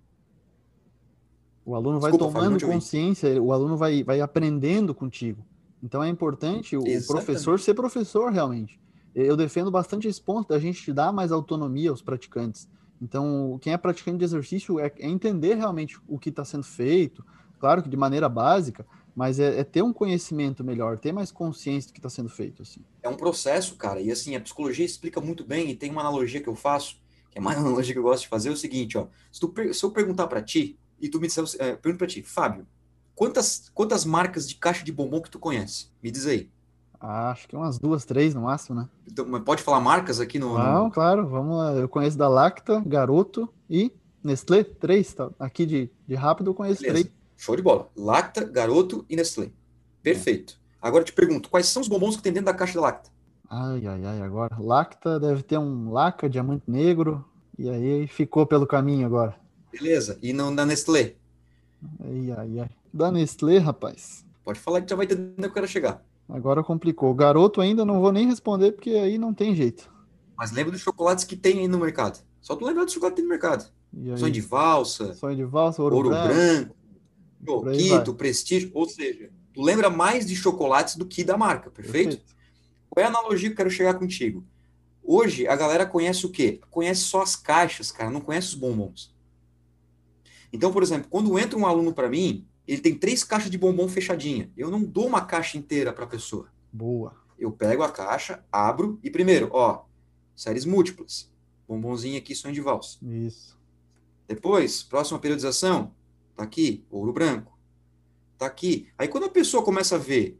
[1.64, 5.44] O aluno vai Desculpa, tomando consciência, o aluno vai, vai aprendendo contigo.
[5.82, 7.06] Então é importante o Exatamente.
[7.06, 8.80] professor ser professor realmente
[9.24, 12.68] eu defendo bastante esse ponto da gente dar mais autonomia aos praticantes.
[13.00, 17.24] Então, quem é praticante de exercício é, é entender realmente o que está sendo feito,
[17.58, 21.90] claro que de maneira básica, mas é, é, ter um conhecimento melhor, ter mais consciência
[21.90, 22.62] do que está sendo feito.
[22.62, 22.80] Assim.
[23.02, 26.40] É um processo, cara, e assim, a psicologia explica muito bem, e tem uma analogia
[26.40, 28.56] que eu faço, que é mais uma analogia que eu gosto de fazer, é o
[28.56, 31.98] seguinte, ó, se, tu, se eu perguntar para ti, e tu me disser, é, pergunto
[31.98, 32.66] para ti, Fábio,
[33.14, 35.88] quantas, quantas marcas de caixa de bombom que tu conhece?
[36.02, 36.50] Me diz aí.
[37.00, 38.88] Acho que umas duas, três no máximo, né?
[39.06, 40.58] Então, mas pode falar marcas aqui no.
[40.58, 41.72] Não, claro, vamos lá.
[41.72, 43.92] Eu conheço da Lacta, Garoto e
[44.22, 45.14] Nestlé, três.
[45.14, 45.30] Tá?
[45.38, 47.04] Aqui de, de rápido eu conheço Beleza.
[47.04, 47.18] três.
[47.36, 47.88] Show de bola.
[47.96, 49.50] Lacta, Garoto e Nestlé.
[50.02, 50.54] Perfeito.
[50.54, 50.88] É.
[50.88, 53.10] Agora eu te pergunto, quais são os bombons que tem dentro da caixa da Lacta?
[53.48, 54.56] Ai, ai, ai, agora.
[54.58, 57.24] Lacta deve ter um Laca, diamante negro,
[57.58, 59.36] e aí ficou pelo caminho agora.
[59.72, 60.18] Beleza.
[60.20, 61.14] E não da Nestlé?
[62.00, 62.70] Ai, ai, ai.
[62.92, 64.24] Da Nestlé, rapaz.
[64.44, 66.02] Pode falar que já vai entender onde eu quero chegar.
[66.28, 67.14] Agora complicou.
[67.14, 69.90] Garoto ainda não vou nem responder, porque aí não tem jeito.
[70.36, 72.22] Mas lembra dos chocolates que tem aí no mercado.
[72.40, 73.70] Só tu lembrar dos chocolates que tem no mercado.
[74.16, 75.14] Sonho de valsa.
[75.14, 76.76] Sonho de valsa, ouro, ouro branco.
[77.40, 78.70] branco prestígio.
[78.74, 82.16] Ou seja, tu lembra mais de chocolates do que da marca, perfeito?
[82.16, 82.36] perfeito?
[82.90, 84.44] Qual é a analogia que eu quero chegar contigo?
[85.02, 86.60] Hoje, a galera conhece o quê?
[86.70, 89.14] Conhece só as caixas, cara, não conhece os bombons.
[90.52, 93.88] Então, por exemplo, quando entra um aluno para mim, ele tem três caixas de bombom
[93.88, 94.52] fechadinha.
[94.56, 96.52] Eu não dou uma caixa inteira para a pessoa.
[96.70, 97.16] Boa.
[97.38, 99.84] Eu pego a caixa, abro e primeiro, ó,
[100.36, 101.32] séries múltiplas.
[101.66, 102.98] Bombonzinho aqui, sonho de valsa.
[103.02, 103.58] Isso.
[104.26, 105.94] Depois, próxima periodização,
[106.36, 107.58] tá aqui, ouro branco.
[108.36, 108.88] Tá aqui.
[108.98, 110.38] Aí quando a pessoa começa a ver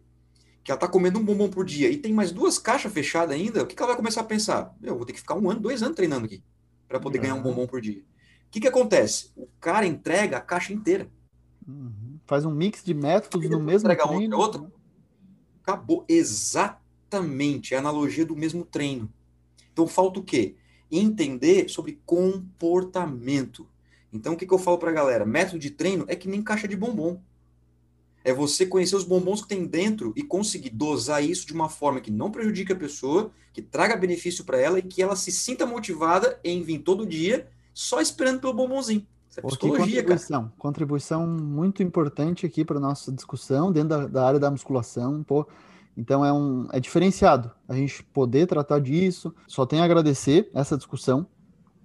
[0.62, 3.62] que ela tá comendo um bombom por dia e tem mais duas caixas fechadas ainda,
[3.62, 4.76] o que, que ela vai começar a pensar?
[4.82, 6.42] Eu vou ter que ficar um ano, dois anos treinando aqui
[6.86, 8.00] para poder ganhar um bombom por dia.
[8.00, 9.30] O que, que acontece?
[9.36, 11.10] O cara entrega a caixa inteira.
[11.66, 12.17] Uhum.
[12.28, 14.36] Faz um mix de métodos no mesmo treino.
[14.36, 14.70] Outro,
[15.62, 16.04] acabou.
[16.06, 17.72] Exatamente.
[17.72, 19.10] É a analogia do mesmo treino.
[19.72, 20.54] Então falta o quê?
[20.92, 23.66] Entender sobre comportamento.
[24.12, 25.24] Então o que, que eu falo para a galera?
[25.24, 27.18] Método de treino é que nem caixa de bombom.
[28.22, 31.98] É você conhecer os bombons que tem dentro e conseguir dosar isso de uma forma
[31.98, 35.64] que não prejudique a pessoa, que traga benefício para ela e que ela se sinta
[35.64, 39.06] motivada em vir todo dia só esperando pelo bombonzinho.
[39.39, 40.55] Isso é psicologia, contribuição, cara.
[40.59, 45.22] Contribuição muito importante aqui para nossa discussão dentro da, da, área da musculação.
[45.22, 45.47] Pô.
[45.97, 49.34] Então é, um, é diferenciado a gente poder tratar disso.
[49.47, 51.26] Só tenho a agradecer essa discussão.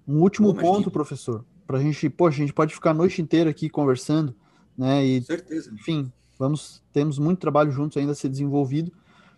[0.07, 3.21] Um último Pô, ponto, professor, para a gente, poxa, a gente pode ficar a noite
[3.21, 4.35] inteira aqui conversando,
[4.77, 5.03] né?
[5.03, 5.71] E, certeza.
[5.73, 8.91] Enfim, vamos, temos muito trabalho juntos ainda a ser desenvolvido,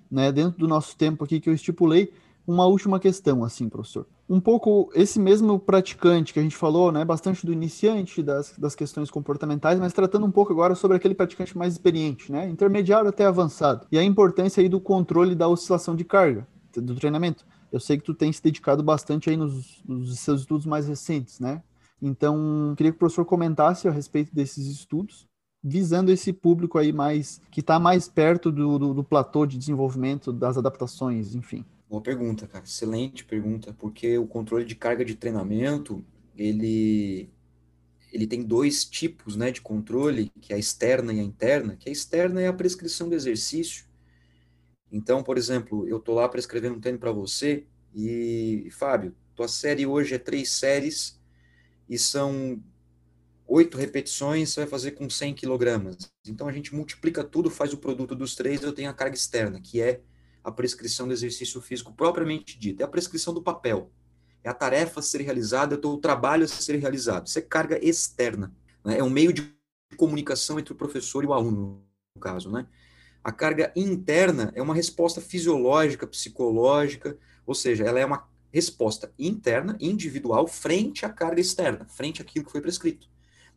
[0.09, 0.31] né?
[0.31, 2.11] Dentro do nosso tempo aqui que eu estipulei,
[2.47, 4.07] uma última questão, assim, professor.
[4.27, 8.73] Um pouco esse mesmo praticante que a gente falou, né, bastante do iniciante, das, das
[8.73, 13.25] questões comportamentais, mas tratando um pouco agora sobre aquele praticante mais experiente, né, intermediário até
[13.25, 17.45] avançado, e a importância aí do controle da oscilação de carga do treinamento.
[17.71, 21.39] Eu sei que tu tem se dedicado bastante aí nos, nos seus estudos mais recentes,
[21.39, 21.61] né?
[22.01, 25.27] Então, queria que o professor comentasse a respeito desses estudos,
[25.63, 30.31] visando esse público aí mais que está mais perto do, do, do platô de desenvolvimento
[30.31, 31.65] das adaptações, enfim.
[31.89, 32.63] Boa pergunta, cara.
[32.65, 36.03] Excelente pergunta, porque o controle de carga de treinamento,
[36.35, 37.29] ele
[38.11, 41.89] ele tem dois tipos, né, de controle, que é a externa e a interna, que
[41.89, 43.85] a externa é a prescrição do exercício.
[44.91, 49.85] Então, por exemplo, eu tô lá prescrevendo um treino para você e, Fábio, tua série
[49.85, 51.19] hoje é três séries
[51.89, 52.61] e são
[53.47, 55.97] oito repetições, você vai fazer com 100 quilogramas.
[56.27, 59.61] Então, a gente multiplica tudo, faz o produto dos três, eu tenho a carga externa,
[59.61, 60.01] que é
[60.45, 63.91] a prescrição do exercício físico propriamente dito, é a prescrição do papel.
[64.43, 67.25] É a tarefa a ser realizada, é o trabalho a ser realizado.
[67.25, 68.53] Isso é carga externa.
[68.83, 68.99] Né?
[68.99, 69.51] É um meio de
[69.97, 71.83] comunicação entre o professor e o aluno,
[72.15, 72.51] no caso.
[72.51, 72.67] Né?
[73.23, 79.75] A carga interna é uma resposta fisiológica, psicológica, ou seja, ela é uma resposta interna,
[79.81, 83.09] individual, frente à carga externa, frente àquilo que foi prescrito.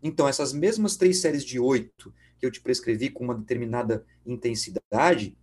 [0.03, 5.37] Então, essas mesmas três séries de oito que eu te prescrevi com uma determinada intensidade,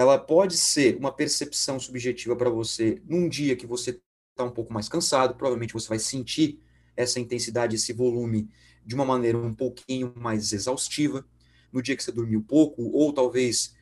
[0.00, 4.72] ela pode ser uma percepção subjetiva para você num dia que você está um pouco
[4.72, 6.58] mais cansado, provavelmente você vai sentir
[6.96, 8.48] essa intensidade, esse volume
[8.82, 11.22] de uma maneira um pouquinho mais exaustiva,
[11.70, 13.74] no dia que você dormiu pouco, ou talvez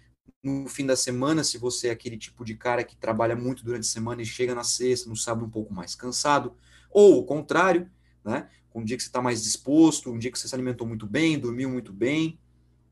[0.42, 3.82] no fim da semana, se você é aquele tipo de cara que trabalha muito durante
[3.82, 6.52] a semana e chega na sexta, no sábado um pouco mais cansado,
[6.90, 7.88] ou o contrário,
[8.24, 8.50] né?
[8.74, 11.38] Um dia que você está mais disposto, um dia que você se alimentou muito bem,
[11.38, 12.40] dormiu muito bem,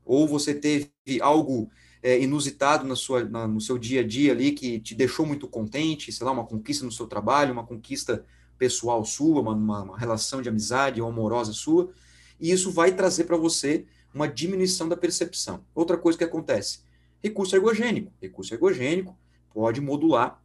[0.05, 0.89] ou você teve
[1.21, 1.69] algo
[2.01, 5.47] é, inusitado na sua, na, no seu dia a dia ali que te deixou muito
[5.47, 8.25] contente, sei lá, uma conquista no seu trabalho, uma conquista
[8.57, 11.91] pessoal sua, uma, uma, uma relação de amizade ou amorosa sua,
[12.39, 15.63] e isso vai trazer para você uma diminuição da percepção.
[15.75, 16.79] Outra coisa que acontece,
[17.21, 18.11] recurso ergogênico.
[18.21, 19.17] Recurso ergogênico
[19.53, 20.41] pode modular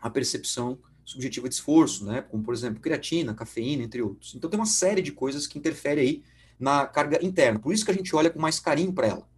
[0.00, 2.22] a percepção subjetiva de esforço, né?
[2.22, 4.34] Como, por exemplo, creatina, cafeína, entre outros.
[4.34, 6.22] Então, tem uma série de coisas que interferem aí
[6.58, 7.58] na carga interna.
[7.58, 9.28] Por isso que a gente olha com mais carinho para ela.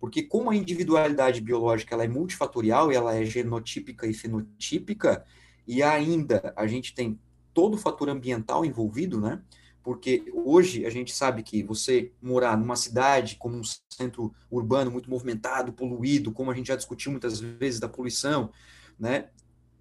[0.00, 5.24] Porque como a individualidade biológica ela é multifatorial ela é genotípica e fenotípica,
[5.66, 7.18] e ainda a gente tem
[7.52, 9.42] todo o fator ambiental envolvido, né?
[9.82, 15.10] Porque hoje a gente sabe que você morar numa cidade como um centro urbano muito
[15.10, 18.50] movimentado, poluído, como a gente já discutiu muitas vezes da poluição,
[18.98, 19.28] né?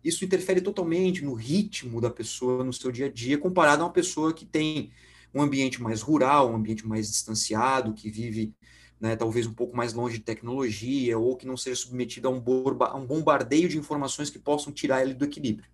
[0.03, 3.91] Isso interfere totalmente no ritmo da pessoa no seu dia a dia, comparado a uma
[3.91, 4.91] pessoa que tem
[5.33, 8.53] um ambiente mais rural, um ambiente mais distanciado, que vive
[8.99, 12.43] né, talvez um pouco mais longe de tecnologia, ou que não seja submetido a um,
[12.83, 15.69] a um bombardeio de informações que possam tirar ele do equilíbrio.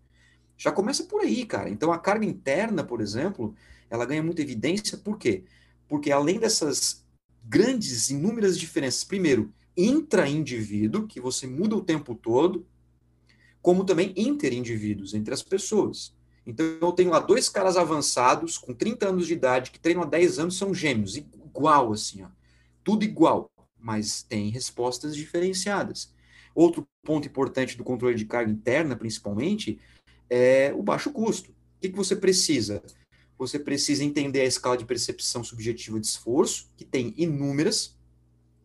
[0.57, 1.69] Já começa por aí, cara.
[1.69, 3.55] Então a carga interna, por exemplo,
[3.89, 5.43] ela ganha muita evidência, por quê?
[5.87, 7.05] Porque além dessas
[7.43, 12.65] grandes, inúmeras diferenças, primeiro, intra-indivíduo, que você muda o tempo todo,
[13.61, 16.13] como também inter-indivíduos, entre as pessoas.
[16.45, 20.05] Então, eu tenho lá dois caras avançados, com 30 anos de idade, que treinam há
[20.05, 22.27] 10 anos, são gêmeos, igual, assim, ó
[22.83, 26.13] tudo igual, mas tem respostas diferenciadas.
[26.55, 29.79] Outro ponto importante do controle de carga interna, principalmente,
[30.29, 31.51] é o baixo custo.
[31.51, 32.81] O que, que você precisa?
[33.37, 37.97] Você precisa entender a escala de percepção subjetiva de esforço, que tem inúmeras.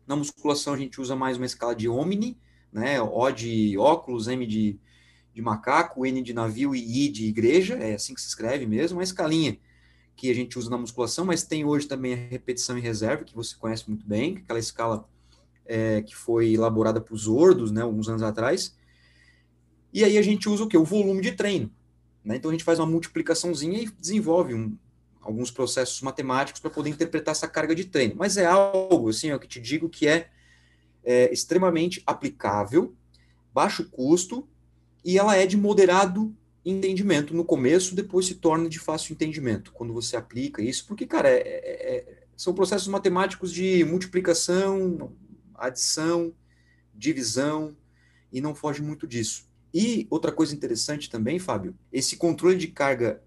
[0.07, 2.37] Na musculação, a gente usa mais uma escala de Omni,
[2.71, 3.01] né?
[3.01, 4.79] O de óculos, M de,
[5.33, 8.97] de macaco, N de navio e I de igreja, é assim que se escreve mesmo,
[8.97, 9.59] uma escalinha
[10.19, 13.33] que a gente usa na musculação, mas tem hoje também a repetição em reserva, que
[13.33, 15.07] você conhece muito bem, aquela escala
[15.65, 18.75] é, que foi elaborada por Zordos, né, alguns anos atrás.
[19.93, 20.77] E aí a gente usa o que?
[20.77, 21.71] O volume de treino.
[22.21, 22.35] Né?
[22.35, 24.77] Então a gente faz uma multiplicaçãozinha e desenvolve um,
[25.21, 28.15] alguns processos matemáticos para poder interpretar essa carga de treino.
[28.17, 30.29] Mas é algo, assim, é o que te digo que é,
[31.01, 32.93] é extremamente aplicável,
[33.53, 34.45] baixo custo,
[35.05, 36.35] e ela é de moderado
[36.69, 41.29] entendimento no começo, depois se torna de fácil entendimento quando você aplica isso, porque, cara,
[41.29, 45.11] é, é, é são processos matemáticos de multiplicação,
[45.53, 46.33] adição,
[46.95, 47.75] divisão,
[48.31, 49.49] e não foge muito disso.
[49.73, 53.21] E outra coisa interessante também, Fábio, esse controle de carga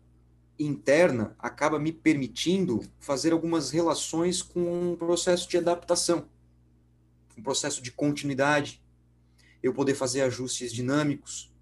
[0.59, 6.29] interna acaba me permitindo fazer algumas relações com um processo de adaptação,
[7.37, 8.83] um processo de continuidade,
[9.63, 11.53] eu poder fazer ajustes dinâmicos,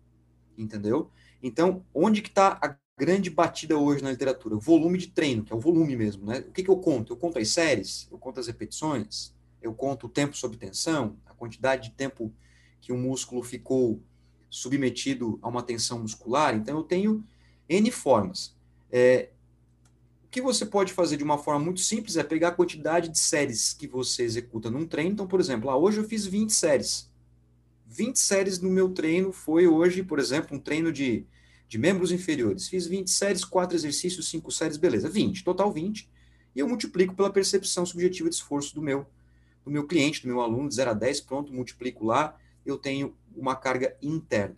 [0.57, 1.11] entendeu?
[1.43, 4.55] Então, onde que está a grande batida hoje na literatura?
[4.55, 6.41] O volume de treino, que é o volume mesmo, né?
[6.41, 7.13] O que, que eu conto?
[7.13, 11.33] Eu conto as séries, eu conto as repetições, eu conto o tempo sob tensão, a
[11.33, 12.33] quantidade de tempo
[12.81, 14.03] que o músculo ficou
[14.49, 16.55] submetido a uma tensão muscular.
[16.55, 17.25] Então, eu tenho
[17.69, 18.55] N formas.
[18.91, 19.31] É,
[20.25, 23.19] o que você pode fazer de uma forma muito simples é pegar a quantidade de
[23.19, 25.13] séries que você executa num treino.
[25.13, 27.10] Então, por exemplo, ah, hoje eu fiz 20 séries.
[27.91, 31.27] 20 séries no meu treino foi hoje, por exemplo, um treino de,
[31.69, 32.69] de membros inferiores.
[32.69, 36.09] Fiz 20 séries, 4 exercícios, 5 séries, beleza, 20, total 20.
[36.55, 39.05] E eu multiplico pela percepção subjetiva de esforço do meu,
[39.65, 43.13] do meu cliente, do meu aluno, de 0 a 10, pronto, multiplico lá, eu tenho
[43.35, 44.57] uma carga interna.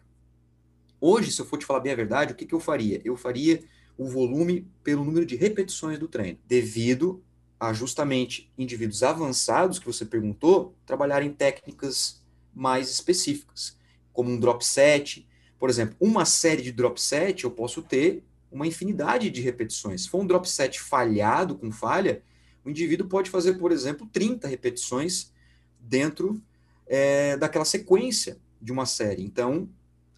[1.00, 3.00] Hoje, se eu for te falar bem a verdade, o que, que eu faria?
[3.02, 3.64] Eu faria
[3.96, 7.22] o volume pelo número de repetições do treino, devido
[7.58, 12.21] a justamente indivíduos avançados que você perguntou trabalharem técnicas
[12.54, 13.76] mais específicas,
[14.12, 15.26] como um drop set.
[15.58, 20.02] Por exemplo, uma série de drop set eu posso ter uma infinidade de repetições.
[20.02, 22.22] Se for um drop set falhado, com falha,
[22.64, 25.32] o indivíduo pode fazer, por exemplo, 30 repetições
[25.80, 26.40] dentro
[26.86, 29.24] é, daquela sequência de uma série.
[29.24, 29.68] Então,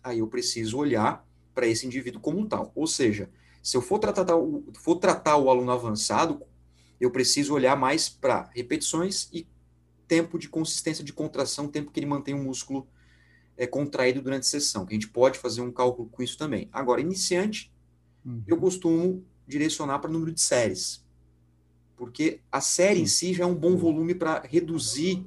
[0.03, 2.73] aí eu preciso olhar para esse indivíduo como um tal.
[2.75, 3.31] Ou seja,
[3.63, 6.43] se eu for tratar, o, for tratar o aluno avançado,
[7.01, 9.47] eu preciso olhar mais para repetições e
[10.15, 12.87] tempo de consistência de contração, tempo que ele mantém o músculo
[13.57, 16.69] é, contraído durante a sessão, que a gente pode fazer um cálculo com isso também.
[16.73, 17.73] Agora, iniciante,
[18.25, 18.41] uhum.
[18.47, 21.05] eu costumo direcionar para número de séries,
[21.97, 25.27] porque a série em si já é um bom volume para reduzir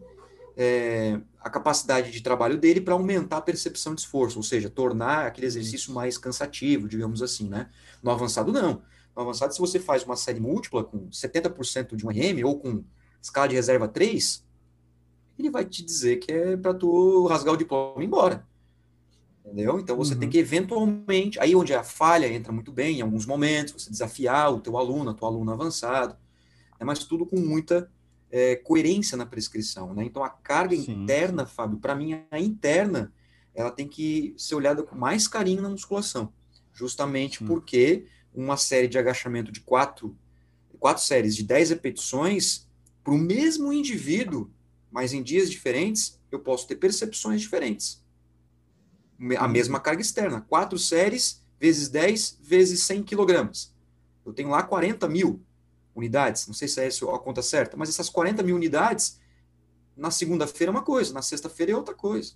[0.56, 5.26] é, a capacidade de trabalho dele para aumentar a percepção de esforço, ou seja, tornar
[5.28, 7.70] aquele exercício mais cansativo, digamos assim, né?
[8.02, 8.82] No avançado, não.
[9.14, 12.86] No avançado, se você faz uma série múltipla com 70% de um RM ou com
[13.22, 14.47] escala de reserva 3,
[15.38, 18.48] ele vai te dizer que é para tu rasgar o diploma e ir embora.
[19.46, 19.80] Entendeu?
[19.80, 20.20] Então você uhum.
[20.20, 24.54] tem que eventualmente, aí onde a falha entra muito bem, em alguns momentos, você desafiar
[24.54, 26.16] o teu aluno, a tua aluna avançado,
[26.80, 26.86] né?
[26.86, 27.90] mas tudo com muita
[28.30, 29.94] é, coerência na prescrição.
[29.94, 30.04] Né?
[30.04, 31.46] Então a carga sim, interna.
[31.46, 33.14] Fábio, para mim a interna,
[33.56, 36.34] ela tem que ser olhada com mais carinho na musculação,
[36.74, 37.46] justamente sim.
[37.46, 40.16] porque uma série de agachamento de quatro,
[40.78, 42.68] quatro séries de dez repetições,
[43.04, 44.52] para o mesmo indivíduo,
[44.92, 48.04] mas em dias diferentes, eu posso ter percepções diferentes.
[49.38, 49.52] A uhum.
[49.52, 53.74] mesma carga externa, quatro séries vezes 10 vezes 100 quilogramas.
[54.26, 55.42] Eu tenho lá 40 mil
[55.96, 59.20] unidades, não sei se é essa a conta certa, mas essas 40 mil unidades,
[59.96, 62.34] na segunda-feira é uma coisa, na sexta-feira é outra coisa.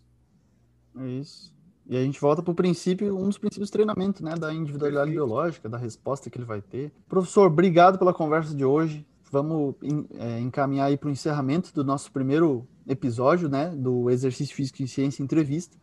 [0.98, 1.54] É isso.
[1.88, 4.36] E a gente volta para o princípio, um dos princípios do treinamento, né?
[4.36, 5.28] Da individualidade Perfeito.
[5.28, 6.92] biológica, da resposta que ele vai ter.
[7.08, 9.76] Professor, obrigado pela conversa de hoje vamos
[10.20, 14.88] é, encaminhar aí para o encerramento do nosso primeiro episódio, né, do Exercício Físico e
[14.88, 15.78] Ciência Entrevista.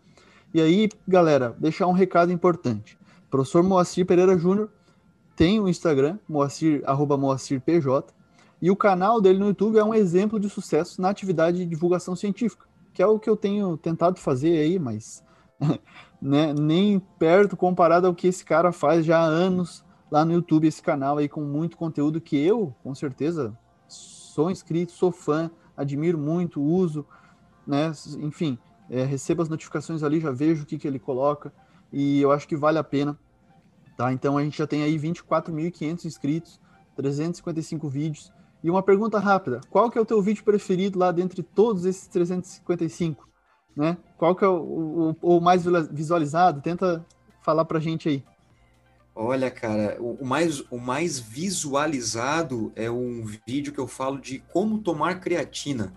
[0.52, 2.98] E aí, galera, deixar um recado importante.
[3.26, 4.70] O professor Moacir Pereira Júnior
[5.34, 8.04] tem o Instagram, moacir, arroba moacirpj,
[8.60, 12.16] e o canal dele no YouTube é um exemplo de sucesso na atividade de divulgação
[12.16, 15.22] científica, que é o que eu tenho tentado fazer aí, mas
[16.20, 20.66] né, nem perto comparado ao que esse cara faz já há anos lá no YouTube
[20.66, 23.56] esse canal aí com muito conteúdo que eu, com certeza,
[23.86, 27.06] sou inscrito, sou fã, admiro muito, uso,
[27.66, 27.92] né?
[28.20, 31.52] Enfim, é, recebo as notificações ali, já vejo o que, que ele coloca
[31.92, 33.18] e eu acho que vale a pena,
[33.96, 34.12] tá?
[34.12, 36.60] Então a gente já tem aí 24.500 inscritos,
[36.96, 38.32] 355 vídeos.
[38.62, 42.08] E uma pergunta rápida, qual que é o teu vídeo preferido lá dentre todos esses
[42.08, 43.28] 355?
[43.76, 43.96] Né?
[44.16, 46.60] Qual que é o, o, o mais visualizado?
[46.60, 47.06] Tenta
[47.40, 48.24] falar pra gente aí.
[49.20, 54.78] Olha, cara, o, mais, o mais visualizado é um vídeo que eu falo de como
[54.78, 55.92] tomar creatina.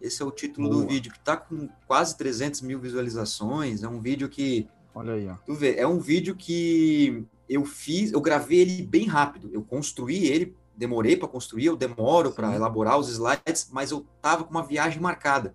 [0.00, 0.80] Esse é o título Boa.
[0.80, 3.82] do vídeo, que está com quase 300 mil visualizações.
[3.82, 4.66] É um vídeo que.
[4.94, 5.34] Olha aí, ó.
[5.44, 9.50] Tu vê, é um vídeo que eu fiz, eu gravei ele bem rápido.
[9.52, 14.44] Eu construí ele, demorei para construir, eu demoro para elaborar os slides, mas eu tava
[14.44, 15.54] com uma viagem marcada.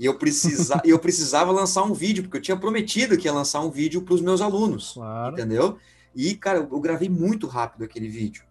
[0.00, 3.60] E eu, precisa, eu precisava lançar um vídeo, porque eu tinha prometido que ia lançar
[3.60, 5.34] um vídeo para os meus alunos, claro.
[5.34, 5.76] entendeu?
[6.16, 8.42] E, cara, eu gravei muito rápido aquele vídeo.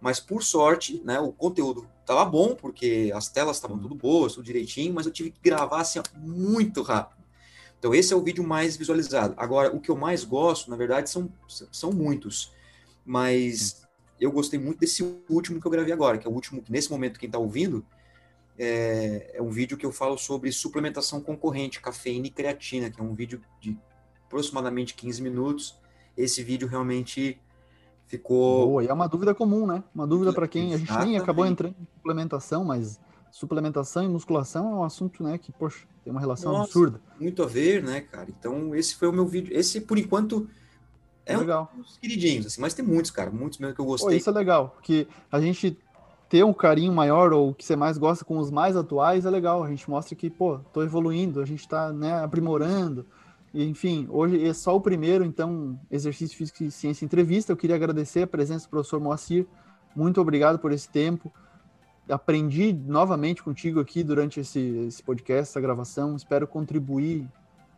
[0.00, 4.46] Mas por sorte, né, o conteúdo estava bom, porque as telas estavam tudo boas, tudo
[4.46, 7.22] direitinho, mas eu tive que gravar assim, muito rápido.
[7.78, 9.34] Então esse é o vídeo mais visualizado.
[9.36, 11.30] Agora, o que eu mais gosto, na verdade, são,
[11.70, 12.50] são muitos.
[13.04, 13.86] Mas
[14.18, 16.90] eu gostei muito desse último que eu gravei agora, que é o último que nesse
[16.90, 17.84] momento quem está ouvindo
[18.58, 23.04] é, é, um vídeo que eu falo sobre suplementação concorrente, cafeína e creatina, que é
[23.04, 23.76] um vídeo de
[24.26, 25.78] aproximadamente 15 minutos.
[26.16, 27.40] Esse vídeo realmente
[28.06, 28.66] ficou.
[28.68, 29.82] Boa, e é uma dúvida comum, né?
[29.94, 33.00] Uma dúvida para quem a gente nem acabou entrando em suplementação, mas
[33.34, 37.00] suplementação e musculação é um assunto, né, que, poxa, tem uma relação Nossa, absurda.
[37.18, 38.30] Muito a ver, né, cara?
[38.30, 39.52] Então, esse foi o meu vídeo.
[39.56, 40.48] Esse, por enquanto,
[41.26, 41.72] é legal.
[41.76, 44.10] um dos queridinhos, assim, mas tem muitos, cara, muitos mesmo que eu gostei.
[44.10, 45.76] Pô, isso é legal, porque a gente
[46.34, 49.62] ter um carinho maior ou que você mais gosta com os mais atuais é legal.
[49.62, 53.06] A gente mostra que, pô, tô evoluindo, a gente tá, né, aprimorando.
[53.52, 57.52] E, enfim, hoje é só o primeiro, então, Exercício Físico e Ciência Entrevista.
[57.52, 59.46] Eu queria agradecer a presença do professor Moacir.
[59.94, 61.32] Muito obrigado por esse tempo.
[62.08, 64.58] Aprendi novamente contigo aqui durante esse,
[64.88, 66.16] esse podcast, essa gravação.
[66.16, 67.28] Espero contribuir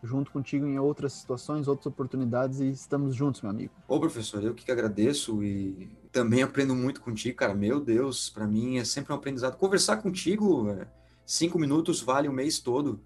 [0.03, 3.73] junto contigo em outras situações, outras oportunidades e estamos juntos, meu amigo.
[3.89, 7.55] Ô, professor, eu que agradeço e também aprendo muito contigo, cara.
[7.55, 9.57] Meu Deus, para mim é sempre um aprendizado.
[9.57, 10.87] Conversar contigo, é,
[11.25, 13.01] cinco minutos vale o mês todo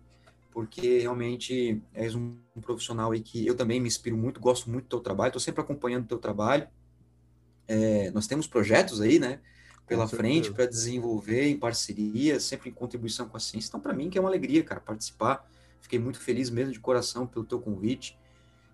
[0.52, 4.84] porque realmente és um, um profissional aí que eu também me inspiro muito, gosto muito
[4.84, 6.68] do teu trabalho, estou sempre acompanhando o teu trabalho.
[7.68, 9.40] É, nós temos projetos aí, né,
[9.86, 13.68] pela frente para desenvolver em parceria, sempre em contribuição com a ciência.
[13.68, 15.48] Então, para mim, que é uma alegria, cara, participar.
[15.80, 18.18] Fiquei muito feliz mesmo de coração pelo teu convite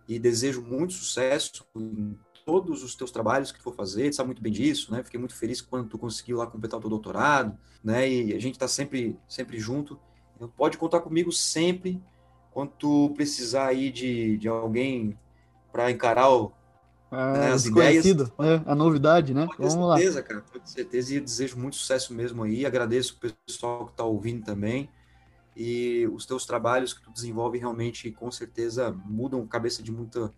[0.09, 4.29] e desejo muito sucesso em todos os teus trabalhos que tu for fazer, tu sabe
[4.29, 5.03] muito bem disso, né?
[5.03, 8.09] Fiquei muito feliz quando tu conseguiu lá completar o teu doutorado, né?
[8.09, 9.99] E a gente está sempre, sempre junto
[10.57, 12.03] Pode contar comigo sempre
[12.51, 15.19] quando tu precisar aí de, de alguém
[15.73, 16.53] para encarar o,
[17.11, 18.05] ah, né, as ideias.
[18.07, 19.47] É, a novidade, né?
[19.47, 20.23] Com certeza, lá.
[20.23, 21.15] cara, com certeza.
[21.15, 22.67] E desejo muito sucesso mesmo aí.
[22.67, 24.91] Agradeço o pessoal que está ouvindo também.
[25.57, 30.33] E os teus trabalhos que tu desenvolve realmente, com certeza, mudam a cabeça de muita,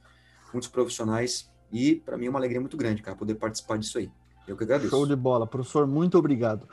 [0.52, 1.50] muitos profissionais.
[1.72, 4.10] E para mim é uma alegria muito grande, cara, poder participar disso aí.
[4.46, 4.90] Eu que agradeço.
[4.90, 5.46] Show de bola.
[5.46, 6.68] Professor, muito obrigado.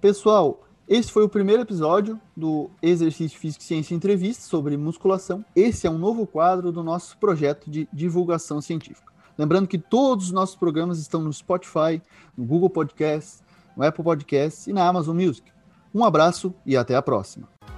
[0.00, 5.42] Pessoal, esse foi o primeiro episódio do Exercício Físico e Ciência Entrevista sobre musculação.
[5.56, 9.12] Esse é um novo quadro do nosso projeto de divulgação científica.
[9.38, 12.02] Lembrando que todos os nossos programas estão no Spotify,
[12.36, 13.42] no Google Podcasts,
[13.76, 15.50] no Apple Podcasts e na Amazon Music.
[15.94, 17.48] Um abraço e até a próxima.